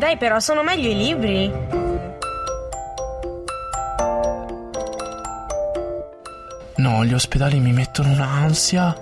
Dai, 0.00 0.16
però 0.16 0.40
sono 0.40 0.62
meglio 0.62 0.88
i 0.88 0.96
libri. 0.96 1.52
No, 6.76 7.04
gli 7.04 7.12
ospedali 7.12 7.60
mi 7.60 7.72
mettono 7.72 8.12
un'ansia. 8.12 8.96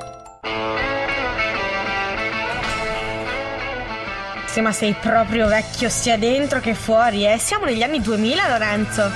Sì, 4.47 4.61
ma 4.61 4.73
sei 4.73 4.93
proprio 4.95 5.47
vecchio 5.47 5.89
sia 5.89 6.19
dentro 6.19 6.59
che 6.59 6.75
fuori, 6.75 7.25
eh? 7.25 7.39
Siamo 7.39 7.67
negli 7.67 7.83
anni 7.85 8.01
2000, 8.01 8.49
Lorenzo. 8.49 9.09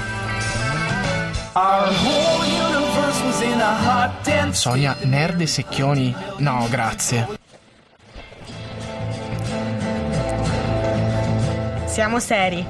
Sonia, 4.53 4.97
nerd 5.01 5.41
e 5.41 5.47
secchioni? 5.49 6.15
No, 6.37 6.65
grazie. 6.71 7.41
Siamo 11.93 12.21
seri. 12.21 12.65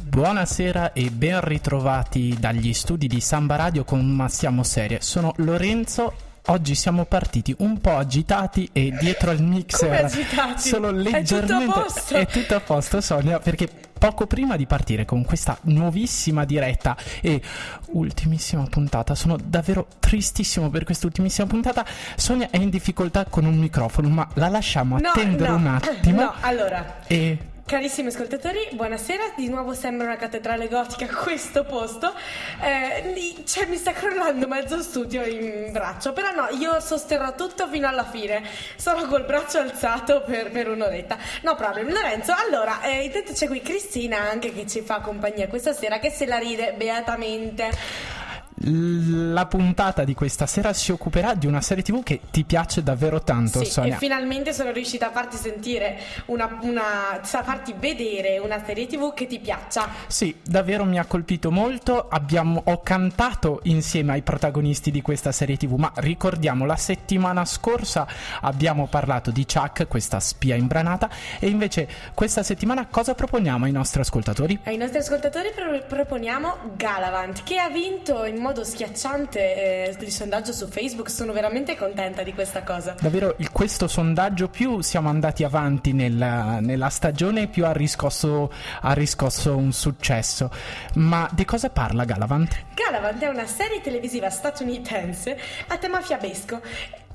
Buonasera 0.00 0.92
e 0.92 1.10
ben 1.10 1.40
ritrovati 1.40 2.36
dagli 2.38 2.72
studi 2.72 3.08
di 3.08 3.20
Samba 3.20 3.56
Radio 3.56 3.82
con 3.82 4.06
Ma 4.06 4.28
siamo 4.28 4.62
serie. 4.62 5.00
Sono 5.00 5.32
Lorenzo. 5.38 6.35
Oggi 6.48 6.76
siamo 6.76 7.04
partiti 7.06 7.52
un 7.58 7.80
po' 7.80 7.96
agitati 7.96 8.68
e 8.72 8.94
dietro 9.00 9.30
al 9.30 9.42
mixer. 9.42 10.08
solo 10.56 10.92
leggermente 10.92 11.64
È 11.64 11.66
tutto 11.66 11.78
a 11.78 11.82
posto? 11.82 12.14
è 12.14 12.26
tutto 12.26 12.54
a 12.54 12.60
posto 12.60 13.00
Sonia 13.00 13.40
perché 13.40 13.68
poco 13.98 14.26
prima 14.26 14.54
di 14.56 14.64
partire 14.66 15.04
con 15.04 15.24
questa 15.24 15.58
nuovissima 15.62 16.44
diretta 16.44 16.96
e 17.20 17.42
ultimissima 17.86 18.62
puntata 18.70 19.16
sono 19.16 19.36
davvero 19.42 19.88
tristissimo 19.98 20.70
per 20.70 20.84
quest'ultimissima 20.84 21.48
puntata. 21.48 21.84
Sonia 22.14 22.48
è 22.50 22.58
in 22.58 22.70
difficoltà 22.70 23.24
con 23.24 23.44
un 23.44 23.56
microfono 23.56 24.08
ma 24.08 24.28
la 24.34 24.48
lasciamo 24.48 24.98
No, 25.00 25.08
attendere 25.08 25.50
no, 25.50 25.56
un 25.56 25.66
attimo 25.66 26.20
No, 26.20 26.32
allora, 26.40 27.00
e 27.08 27.38
Carissimi 27.66 28.10
ascoltatori, 28.10 28.68
buonasera. 28.74 29.32
Di 29.34 29.48
nuovo 29.48 29.74
sembra 29.74 30.06
una 30.06 30.16
cattedrale 30.16 30.68
gotica 30.68 31.08
questo 31.08 31.64
posto. 31.64 32.14
Eh, 32.62 33.42
cioè, 33.44 33.66
mi 33.66 33.76
sta 33.76 33.90
crollando 33.90 34.46
mezzo 34.46 34.80
studio 34.80 35.24
in 35.24 35.72
braccio. 35.72 36.12
Però 36.12 36.30
no, 36.30 36.46
io 36.56 36.78
sosterrò 36.78 37.34
tutto 37.34 37.66
fino 37.66 37.88
alla 37.88 38.04
fine. 38.04 38.44
Sarò 38.76 39.04
col 39.08 39.24
braccio 39.24 39.58
alzato 39.58 40.22
per, 40.22 40.52
per 40.52 40.68
un'oretta. 40.68 41.18
No 41.42 41.56
problem. 41.56 41.92
Lorenzo, 41.92 42.32
allora, 42.32 42.82
eh, 42.82 43.02
intanto 43.02 43.32
c'è 43.32 43.48
qui 43.48 43.60
Cristina 43.60 44.30
anche 44.30 44.52
che 44.52 44.64
ci 44.68 44.82
fa 44.82 45.00
compagnia 45.00 45.48
questa 45.48 45.72
sera, 45.72 45.98
che 45.98 46.10
se 46.10 46.24
la 46.24 46.38
ride 46.38 46.72
beatamente. 46.74 48.24
La 48.64 49.44
puntata 49.46 50.02
di 50.04 50.14
questa 50.14 50.46
sera 50.46 50.72
si 50.72 50.90
occuperà 50.90 51.34
di 51.34 51.46
una 51.46 51.60
serie 51.60 51.82
TV 51.82 52.02
che 52.02 52.20
ti 52.30 52.44
piace 52.44 52.82
davvero 52.82 53.20
tanto, 53.22 53.62
Sì, 53.62 53.70
Sonia. 53.70 53.94
e 53.94 53.98
finalmente 53.98 54.54
sono 54.54 54.70
riuscita 54.72 55.08
a 55.08 55.10
farti 55.10 55.36
sentire 55.36 55.98
una, 56.26 56.58
una 56.62 57.20
a 57.20 57.42
farti 57.42 57.74
vedere 57.78 58.38
una 58.38 58.64
serie 58.64 58.86
TV 58.86 59.12
che 59.12 59.26
ti 59.26 59.40
piaccia. 59.40 59.88
Sì, 60.06 60.34
davvero 60.42 60.84
mi 60.84 60.98
ha 60.98 61.04
colpito 61.04 61.50
molto. 61.50 62.08
Abbiamo, 62.08 62.62
ho 62.64 62.80
cantato 62.80 63.60
insieme 63.64 64.12
ai 64.12 64.22
protagonisti 64.22 64.90
di 64.90 65.02
questa 65.02 65.32
serie 65.32 65.58
TV, 65.58 65.72
ma 65.74 65.92
ricordiamo 65.96 66.64
la 66.64 66.76
settimana 66.76 67.44
scorsa 67.44 68.06
abbiamo 68.40 68.86
parlato 68.86 69.30
di 69.30 69.44
Chuck, 69.44 69.86
questa 69.86 70.18
spia 70.18 70.54
imbranata, 70.54 71.10
e 71.38 71.48
invece 71.48 71.86
questa 72.14 72.42
settimana 72.42 72.86
cosa 72.86 73.14
proponiamo 73.14 73.66
ai 73.66 73.72
nostri 73.72 74.00
ascoltatori? 74.00 74.58
Ai 74.64 74.78
nostri 74.78 74.98
ascoltatori 74.98 75.50
pro- 75.54 75.84
proponiamo 75.86 76.56
Galavant 76.74 77.42
che 77.42 77.58
ha 77.58 77.68
vinto 77.68 78.24
in 78.24 78.44
modo 78.46 78.62
schiacciante 78.62 79.88
eh, 79.88 79.96
il 79.98 80.10
sondaggio 80.12 80.52
su 80.52 80.68
Facebook. 80.68 81.10
Sono 81.10 81.32
veramente 81.32 81.76
contenta 81.76 82.22
di 82.22 82.32
questa 82.32 82.62
cosa. 82.62 82.94
Davvero, 83.00 83.34
il- 83.38 83.50
questo 83.50 83.88
sondaggio 83.88 84.48
più 84.48 84.80
siamo 84.82 85.08
andati 85.08 85.42
avanti 85.42 85.92
nella, 85.92 86.60
nella 86.60 86.88
stagione, 86.88 87.48
più 87.48 87.66
ha 87.66 87.72
riscosso, 87.72 88.52
ha 88.82 88.92
riscosso 88.92 89.56
un 89.56 89.72
successo. 89.72 90.50
Ma 90.94 91.28
di 91.32 91.44
cosa 91.44 91.70
parla 91.70 92.04
Galavant? 92.04 92.64
Galavant 92.74 93.20
è 93.22 93.26
una 93.28 93.46
serie 93.46 93.80
televisiva 93.80 94.30
statunitense 94.30 95.36
a 95.66 95.76
tema 95.78 96.00
fiabesco. 96.00 96.60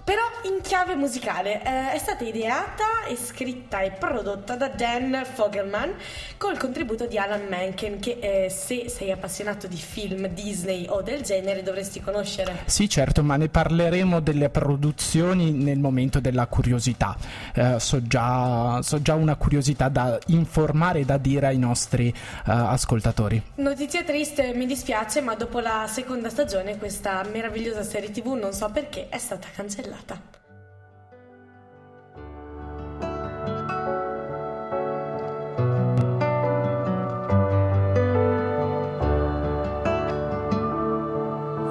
Però 0.03 0.21
in 0.43 0.61
chiave 0.61 0.95
musicale 0.95 1.61
Eh, 1.63 1.91
è 1.91 1.97
stata 1.97 2.23
ideata 2.23 3.05
e 3.07 3.15
scritta 3.15 3.81
e 3.81 3.91
prodotta 3.91 4.55
da 4.55 4.67
Dan 4.67 5.25
Fogelman 5.31 5.93
col 6.37 6.57
contributo 6.57 7.05
di 7.05 7.17
Alan 7.17 7.45
Menken 7.47 7.99
che 7.99 8.17
eh, 8.19 8.49
se 8.49 8.89
sei 8.89 9.11
appassionato 9.11 9.67
di 9.67 9.77
film 9.77 10.27
Disney 10.27 10.85
o 10.87 11.01
del 11.01 11.21
genere 11.21 11.61
dovresti 11.63 12.01
conoscere. 12.01 12.63
Sì, 12.65 12.89
certo, 12.89 13.23
ma 13.23 13.35
ne 13.37 13.49
parleremo 13.49 14.19
delle 14.19 14.49
produzioni 14.49 15.51
nel 15.51 15.79
momento 15.79 16.19
della 16.19 16.47
curiosità. 16.47 17.15
Eh, 17.53 17.79
so, 17.79 18.01
già, 18.01 18.81
so 18.81 19.01
già 19.01 19.13
una 19.15 19.35
curiosità 19.35 19.89
da 19.89 20.17
informare 20.27 20.99
e 20.99 21.05
da 21.05 21.17
dire 21.17 21.47
ai 21.47 21.57
nostri 21.57 22.07
eh, 22.07 22.13
ascoltatori. 22.45 23.41
Notizia 23.55 24.03
triste, 24.03 24.53
mi 24.53 24.65
dispiace, 24.65 25.21
ma 25.21 25.35
dopo 25.35 25.59
la 25.59 25.85
seconda 25.87 26.29
stagione 26.29 26.77
questa 26.77 27.23
meravigliosa 27.31 27.83
serie 27.83 28.11
TV, 28.11 28.33
non 28.33 28.53
so 28.53 28.69
perché, 28.71 29.07
è 29.09 29.17
stata 29.17 29.47
cancellata. 29.91 30.19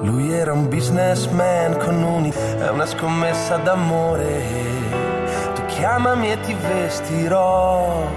Lui 0.03 0.31
era 0.31 0.53
un 0.53 0.67
businessman 0.67 1.77
con 1.77 2.01
uni... 2.03 2.31
è 2.31 2.69
una 2.69 2.85
scommessa 2.85 3.57
d'amore. 3.57 4.43
Tu 5.55 5.65
chiamami 5.65 6.31
e 6.31 6.39
ti 6.41 6.53
vestirò 6.53 8.07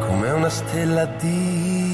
come 0.00 0.30
una 0.30 0.48
stella 0.48 1.04
di... 1.04 1.85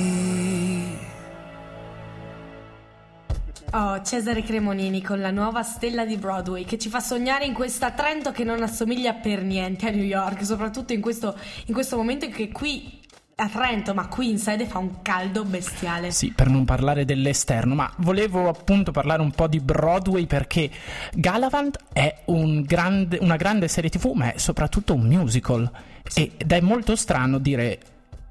Oh, 3.75 4.03
Cesare 4.03 4.43
Cremonini 4.43 5.01
con 5.01 5.19
la 5.19 5.31
nuova 5.31 5.63
stella 5.63 6.05
di 6.05 6.19
Broadway 6.19 6.67
che 6.67 6.77
ci 6.77 6.91
fa 6.91 7.01
sognare 7.01 7.47
in 7.47 7.55
questa 7.55 7.93
Trento 7.93 8.31
che 8.31 8.45
non 8.45 8.63
assomiglia 8.63 9.15
per 9.15 9.43
niente 9.43 9.89
a 9.89 9.91
New 9.91 10.05
York, 10.05 10.45
soprattutto 10.45 10.93
in 10.93 11.01
questo, 11.01 11.35
in 11.65 11.73
questo 11.73 11.97
momento 11.97 12.27
in 12.27 12.33
che 12.33 12.53
qui 12.53 13.01
a 13.37 13.49
Trento, 13.49 13.95
ma 13.95 14.09
qui 14.09 14.29
in 14.29 14.37
sede 14.37 14.67
fa 14.67 14.77
un 14.77 15.01
caldo 15.01 15.45
bestiale. 15.45 16.11
Sì, 16.11 16.33
per 16.33 16.49
non 16.49 16.67
parlare 16.67 17.07
dell'esterno, 17.07 17.75
ma 17.75 17.91
volevo 17.97 18.47
appunto 18.51 18.93
parlare 18.93 19.23
un 19.23 19.31
po' 19.31 19.49
di 19.49 19.59
Broadway 19.59 20.27
perché 20.27 20.71
Galavant 21.15 21.79
è 21.95 22.25
un 22.27 22.61
grande- 22.65 23.21
una 23.23 23.37
grande 23.37 23.69
serie 23.69 23.89
TV, 23.89 24.13
ma 24.13 24.35
è 24.35 24.39
soprattutto 24.39 24.93
un 24.93 25.07
musical. 25.07 25.71
Ed 26.15 26.53
è 26.53 26.61
molto 26.61 26.95
strano 26.95 27.39
dire 27.39 27.79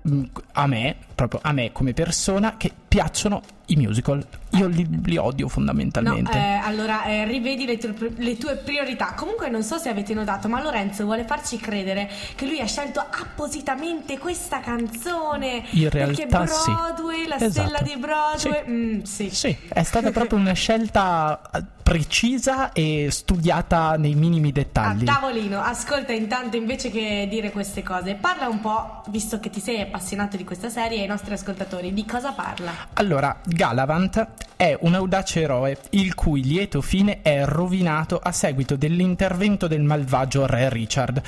mh, 0.04 0.24
a 0.54 0.68
me, 0.68 0.96
proprio 1.28 1.40
a 1.44 1.52
me 1.52 1.72
come 1.72 1.94
persona, 1.94 2.56
che 2.58 2.72
piacciono 2.88 3.42
i 3.68 3.76
musical. 3.76 4.26
Io 4.54 4.68
li, 4.68 4.86
li 5.06 5.16
odio 5.18 5.46
No, 5.46 5.52
fondamentalmente. 5.52 6.38
eh, 6.38 6.60
allora 6.64 7.04
eh, 7.06 7.24
rivedi 7.26 7.66
le 7.66 7.78
tue, 7.78 7.96
le 8.18 8.38
tue 8.38 8.56
priorità. 8.58 9.14
Comunque 9.16 9.48
non 9.50 9.64
so 9.64 9.78
se 9.78 9.88
avete 9.90 10.14
notato, 10.14 10.50
ma 10.50 10.62
Lorenzo 10.62 11.06
vuole 11.06 11.24
farci 11.24 11.58
credere 11.58 12.10
che 12.36 12.46
lui 12.48 12.60
ha 12.60 12.66
scelto 12.66 13.00
appositamente 13.00 14.18
questa 14.18 14.60
canzone. 14.60 15.64
In 15.72 15.90
perché 15.90 16.28
realtà 16.28 16.48
sì. 16.48 16.72
Broadway, 16.72 17.28
la 17.28 17.36
Esatto. 17.36 17.52
stella 17.68 17.80
di 17.82 17.96
Broadway. 17.98 18.64
Sì. 18.66 18.72
mm, 18.72 19.02
sì. 19.04 19.30
Sì, 19.30 19.58
è 19.70 19.84
stata 19.84 20.12
proprio 20.12 20.38
una 20.40 20.54
scelta 20.54 21.40
eh, 21.54 21.64
precisa 21.82 22.72
e 22.74 23.08
studiata 23.10 23.96
nei 23.98 24.16
minimi 24.16 24.50
A 24.50 24.52
dettagli. 24.52 25.04
tavolino, 25.06 25.62
ascolta 25.62 26.12
intanto 26.14 26.58
invece 26.58 26.90
che 26.92 27.28
dire 27.30 27.52
queste 27.52 27.84
cose, 27.84 28.16
parla 28.16 28.48
un 28.48 28.60
po', 28.60 29.04
visto 29.08 29.40
che 29.40 29.50
ti 29.50 29.60
sei 29.62 29.80
appassionato 29.82 30.36
di 30.36 30.44
questa 30.44 30.70
serie, 30.70 31.02
ai 31.02 31.08
nostri 31.12 31.34
ascoltatori, 31.34 31.94
di 31.94 32.06
cosa 32.06 32.32
parla? 32.32 32.72
Allora, 32.94 33.38
Galavant 33.46 34.28
è 34.56 34.78
un 34.82 34.94
audace 34.94 35.42
eroe 35.42 35.78
il 35.92 36.16
cui 36.16 36.42
lieto 36.42 36.82
fine 36.82 37.22
è 37.22 37.44
rovinato 37.44 38.18
a 38.18 38.32
seguito 38.32 38.78
dell'intervento 38.78 39.68
del 39.68 39.82
malvagio 39.82 40.46
re 40.46 40.70
Richard, 40.70 41.22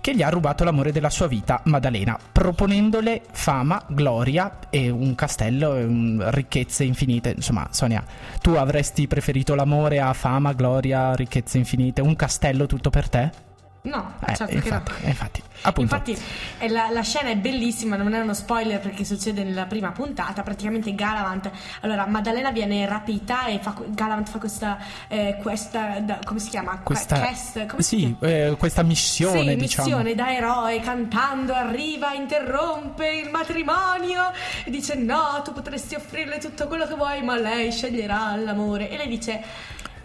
che 0.00 0.14
gli 0.14 0.22
ha 0.22 0.30
rubato 0.30 0.64
l'amore 0.64 0.92
della 0.92 1.10
sua 1.10 1.26
vita, 1.26 1.60
Maddalena, 1.64 2.18
proponendole 2.32 3.22
fama, 3.30 3.84
gloria 3.88 4.60
e 4.70 4.88
un 4.88 5.14
castello 5.14 5.76
e 5.76 6.30
ricchezze 6.30 6.84
infinite. 6.84 7.30
Insomma, 7.36 7.68
Sonia, 7.70 8.02
tu 8.40 8.52
avresti 8.52 9.06
preferito 9.06 9.54
l'amore 9.54 10.00
a 10.00 10.14
fama, 10.14 10.52
gloria, 10.54 11.14
ricchezze 11.14 11.58
infinite, 11.58 12.00
un 12.00 12.16
castello 12.16 12.64
tutto 12.64 12.88
per 12.88 13.08
te? 13.10 13.47
No, 13.88 14.14
Eh, 14.26 14.34
certo 14.36 14.54
infatti, 14.54 14.92
no. 15.02 15.08
infatti, 15.08 15.42
appunto. 15.62 15.94
Infatti 15.94 16.18
eh, 16.58 16.68
la, 16.68 16.90
la 16.90 17.00
scena 17.02 17.30
è 17.30 17.36
bellissima, 17.36 17.96
non 17.96 18.12
è 18.12 18.20
uno 18.20 18.34
spoiler 18.34 18.80
perché 18.80 19.04
succede 19.04 19.42
nella 19.44 19.64
prima 19.66 19.92
puntata. 19.92 20.42
Praticamente 20.42 20.94
Galavant, 20.94 21.50
allora 21.80 22.04
Maddalena 22.06 22.50
viene 22.50 22.84
rapita 22.86 23.46
e 23.46 23.58
fa, 23.60 23.74
Galavant 23.86 24.28
fa 24.28 24.38
questa, 24.38 24.78
eh, 25.08 25.38
questa 25.40 26.00
da- 26.00 26.18
come 26.24 26.38
si 26.38 26.50
chiama? 26.50 26.80
questa, 26.82 27.18
Quest, 27.20 27.66
come 27.66 27.82
sì, 27.82 28.14
eh, 28.20 28.54
questa 28.58 28.82
missione, 28.82 29.52
Sì, 29.52 29.56
diciamo. 29.56 29.86
missione 29.88 30.14
da 30.14 30.34
eroe 30.34 30.80
cantando 30.80 31.54
arriva, 31.54 32.12
interrompe 32.12 33.08
il 33.08 33.30
matrimonio 33.30 34.30
e 34.64 34.70
dice 34.70 34.94
no, 34.96 35.40
tu 35.42 35.52
potresti 35.52 35.94
offrirle 35.94 36.38
tutto 36.38 36.66
quello 36.66 36.86
che 36.86 36.94
vuoi, 36.94 37.22
ma 37.22 37.36
lei 37.38 37.72
sceglierà 37.72 38.36
l'amore. 38.36 38.90
E 38.90 38.96
lei 38.98 39.08
dice 39.08 39.42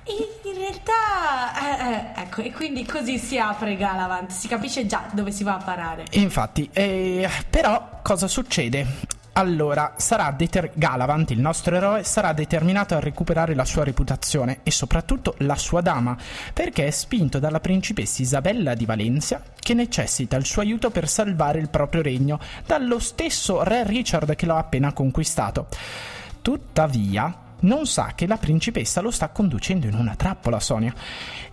in 0.05 0.57
realtà, 0.57 1.79
eh, 1.79 1.93
eh, 1.93 2.21
ecco, 2.23 2.41
e 2.41 2.51
quindi 2.51 2.85
così 2.85 3.17
si 3.17 3.37
apre 3.37 3.75
Galavant, 3.77 4.29
si 4.31 4.47
capisce 4.47 4.85
già 4.85 5.09
dove 5.13 5.31
si 5.31 5.43
va 5.43 5.55
a 5.55 5.63
parare. 5.63 6.05
Infatti, 6.11 6.69
eh, 6.73 7.29
però 7.49 7.99
cosa 8.01 8.27
succede? 8.27 9.21
Allora, 9.35 9.95
sarà 9.97 10.29
deter- 10.29 10.73
Galavant, 10.75 11.31
il 11.31 11.39
nostro 11.39 11.75
eroe, 11.75 12.03
sarà 12.03 12.33
determinato 12.33 12.93
a 12.93 12.99
recuperare 12.99 13.55
la 13.55 13.65
sua 13.65 13.83
reputazione 13.83 14.59
e 14.61 14.69
soprattutto 14.69 15.33
la 15.39 15.55
sua 15.55 15.81
dama, 15.81 16.15
perché 16.53 16.85
è 16.85 16.91
spinto 16.91 17.39
dalla 17.39 17.59
principessa 17.59 18.21
Isabella 18.21 18.75
di 18.75 18.85
Valencia, 18.85 19.41
che 19.57 19.73
necessita 19.73 20.35
il 20.35 20.45
suo 20.45 20.61
aiuto 20.61 20.91
per 20.91 21.09
salvare 21.09 21.57
il 21.57 21.69
proprio 21.69 22.03
regno 22.03 22.39
dallo 22.63 22.99
stesso 22.99 23.63
re 23.63 23.83
Richard 23.85 24.35
che 24.35 24.45
lo 24.45 24.53
ha 24.53 24.59
appena 24.59 24.93
conquistato. 24.93 25.67
Tuttavia, 26.43 27.35
non 27.63 27.85
sa 27.85 28.13
che 28.15 28.27
la 28.27 28.37
principessa 28.37 29.01
lo 29.01 29.11
sta 29.11 29.29
conducendo 29.29 29.87
in 29.87 29.95
una 29.95 30.15
trappola, 30.15 30.59
Sonia, 30.59 30.93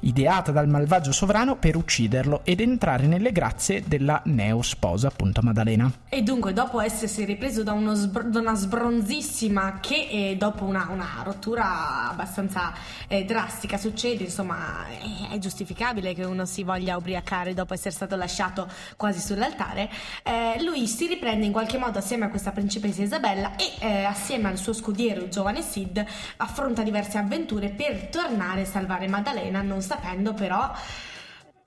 ideata 0.01 0.53
dal 0.53 0.69
malvagio 0.69 1.12
sovrano 1.12 1.57
per 1.57 1.77
ucciderlo 1.77 2.41
ed 2.45 2.61
entrare 2.61 3.07
nelle 3.07 3.33
grazie 3.33 3.83
della 3.87 4.23
neo 4.27 4.62
sposa, 4.62 5.09
appunto 5.09 5.41
Maddalena. 5.43 5.91
E 6.09 6.23
dunque, 6.23 6.53
dopo 6.53 6.81
essersi 6.81 7.25
ripreso 7.25 7.62
da, 7.62 7.77
sbr- 7.95 8.29
da 8.29 8.41
una 8.41 8.55
sbronzissima 8.55 9.79
che 9.81 10.09
eh, 10.11 10.37
dopo 10.37 10.65
una, 10.65 10.89
una, 10.91 11.23
rottura 11.23 12.11
abbastanza 12.11 12.73
eh, 13.09 13.25
drastica 13.25 13.77
succede, 13.77 14.25
insomma, 14.25 14.87
è, 15.31 15.39
giustificabile 15.39 16.15
che 16.15 16.25
uno 16.25 16.45
si 16.45 16.62
voglia 16.62 16.97
ubriacare 16.97 17.55
dopo 17.55 17.75
essere 17.75 17.91
stato 17.91 18.17
lasciato 18.17 18.69
quasi 18.97 19.21
sull'altare, 19.21 19.89
eh, 20.23 20.62
lui 20.62 20.87
si 20.87 21.07
riprende 21.07 21.47
in 21.47 21.53
qualche 21.53 21.79
modo 21.79 21.99
assieme 21.99 22.27
a 22.27 22.29
questa 22.29 22.53
principessa 22.53 23.03
Isabella 23.03 23.57
e 23.57 23.73
eh, 23.81 24.05
assieme 24.05 24.49
al 24.49 24.59
suo 24.59 24.73
scudiero, 24.73 25.23
il 25.23 25.31
giovane 25.31 25.62
Sid, 25.62 26.00
affronta 26.38 26.82
diverse 26.82 27.19
avventure 27.19 27.69
per 27.70 28.08
tornare 28.08 28.62
a 28.62 28.67
salvare 28.67 29.08
Maddalena, 29.08 29.62
non 29.62 29.82
sapendo 29.82 30.35
però 30.35 30.73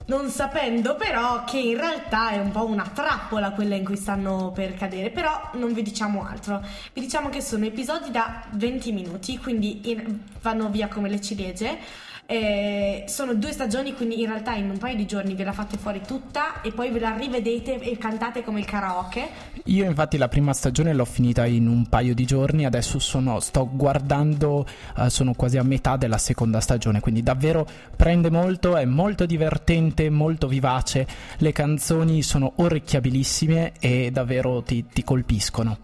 non 0.06 0.28
sapendo 0.28 0.96
però 0.96 1.44
che 1.44 1.58
in 1.58 1.78
realtà 1.78 2.30
è 2.30 2.38
un 2.38 2.50
po' 2.50 2.66
una 2.66 2.90
trappola 2.92 3.52
quella 3.52 3.74
in 3.74 3.84
cui 3.84 3.96
stanno 3.96 4.52
per 4.52 4.74
cadere, 4.74 5.10
però 5.10 5.50
non 5.54 5.72
vi 5.72 5.82
diciamo 5.82 6.26
altro, 6.26 6.62
vi 6.92 7.00
diciamo 7.00 7.30
che 7.30 7.40
sono 7.40 7.64
episodi 7.64 8.10
da 8.10 8.44
20 8.50 8.92
minuti, 8.92 9.38
quindi 9.38 9.90
in, 9.90 10.20
vanno 10.42 10.68
via 10.68 10.88
come 10.88 11.08
le 11.08 11.20
ciliegie 11.20 11.78
eh, 12.26 13.04
sono 13.06 13.34
due 13.34 13.52
stagioni, 13.52 13.94
quindi 13.94 14.20
in 14.20 14.26
realtà 14.26 14.54
in 14.54 14.70
un 14.70 14.78
paio 14.78 14.96
di 14.96 15.06
giorni 15.06 15.34
ve 15.34 15.44
la 15.44 15.52
fate 15.52 15.76
fuori 15.76 16.00
tutta 16.06 16.62
e 16.62 16.72
poi 16.72 16.90
ve 16.90 17.00
la 17.00 17.14
rivedete 17.16 17.80
e 17.80 17.98
cantate 17.98 18.42
come 18.42 18.60
il 18.60 18.66
karaoke. 18.66 19.28
Io 19.64 19.84
infatti 19.84 20.16
la 20.16 20.28
prima 20.28 20.52
stagione 20.52 20.92
l'ho 20.92 21.04
finita 21.04 21.44
in 21.46 21.68
un 21.68 21.86
paio 21.88 22.14
di 22.14 22.24
giorni, 22.24 22.64
adesso 22.64 22.98
sono, 22.98 23.40
sto 23.40 23.68
guardando, 23.70 24.66
uh, 24.96 25.08
sono 25.08 25.34
quasi 25.34 25.58
a 25.58 25.62
metà 25.62 25.96
della 25.96 26.18
seconda 26.18 26.60
stagione, 26.60 27.00
quindi 27.00 27.22
davvero 27.22 27.66
prende 27.94 28.30
molto, 28.30 28.76
è 28.76 28.84
molto 28.84 29.26
divertente, 29.26 30.08
molto 30.10 30.48
vivace, 30.48 31.06
le 31.38 31.52
canzoni 31.52 32.22
sono 32.22 32.52
orecchiabilissime 32.56 33.72
e 33.78 34.10
davvero 34.10 34.62
ti, 34.62 34.86
ti 34.92 35.04
colpiscono 35.04 35.78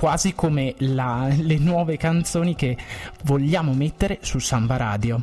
quasi 0.00 0.34
come 0.34 0.76
la, 0.78 1.28
le 1.30 1.58
nuove 1.58 1.98
canzoni 1.98 2.54
che 2.54 2.74
vogliamo 3.24 3.74
mettere 3.74 4.20
su 4.22 4.38
Samba 4.38 4.78
Radio. 4.78 5.22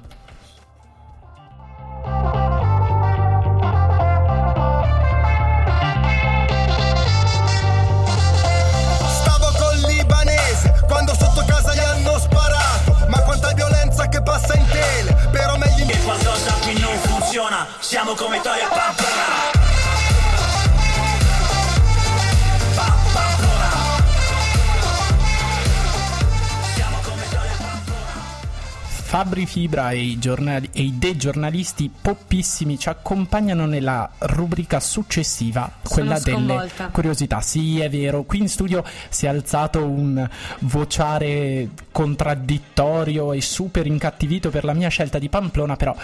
Fibra 29.58 29.90
e 29.90 29.98
i, 29.98 30.20
giornali, 30.20 30.70
e 30.72 30.84
i 30.84 31.00
dei 31.00 31.18
giornalisti 31.18 31.90
poppissimi 32.00 32.78
ci 32.78 32.90
accompagnano 32.90 33.66
nella 33.66 34.08
rubrica 34.20 34.80
successiva, 34.80 35.80
quella 35.82 36.20
delle 36.20 36.70
curiosità. 36.92 37.42
Sì, 37.42 37.80
è 37.80 37.90
vero, 37.90 38.22
qui 38.22 38.38
in 38.38 38.50
studio 38.50 38.84
si 39.10 39.26
è 39.26 39.30
alzato 39.30 39.84
un 39.84 40.30
vociare 40.60 41.70
contraddittorio 41.92 43.34
e 43.34 43.42
super 43.42 43.88
incattivito 43.88 44.52
per 44.52 44.64
la 44.64 44.74
mia 44.74 44.90
scelta 44.90 45.18
di 45.18 45.28
Pamplona, 45.28 45.76
però 45.76 45.96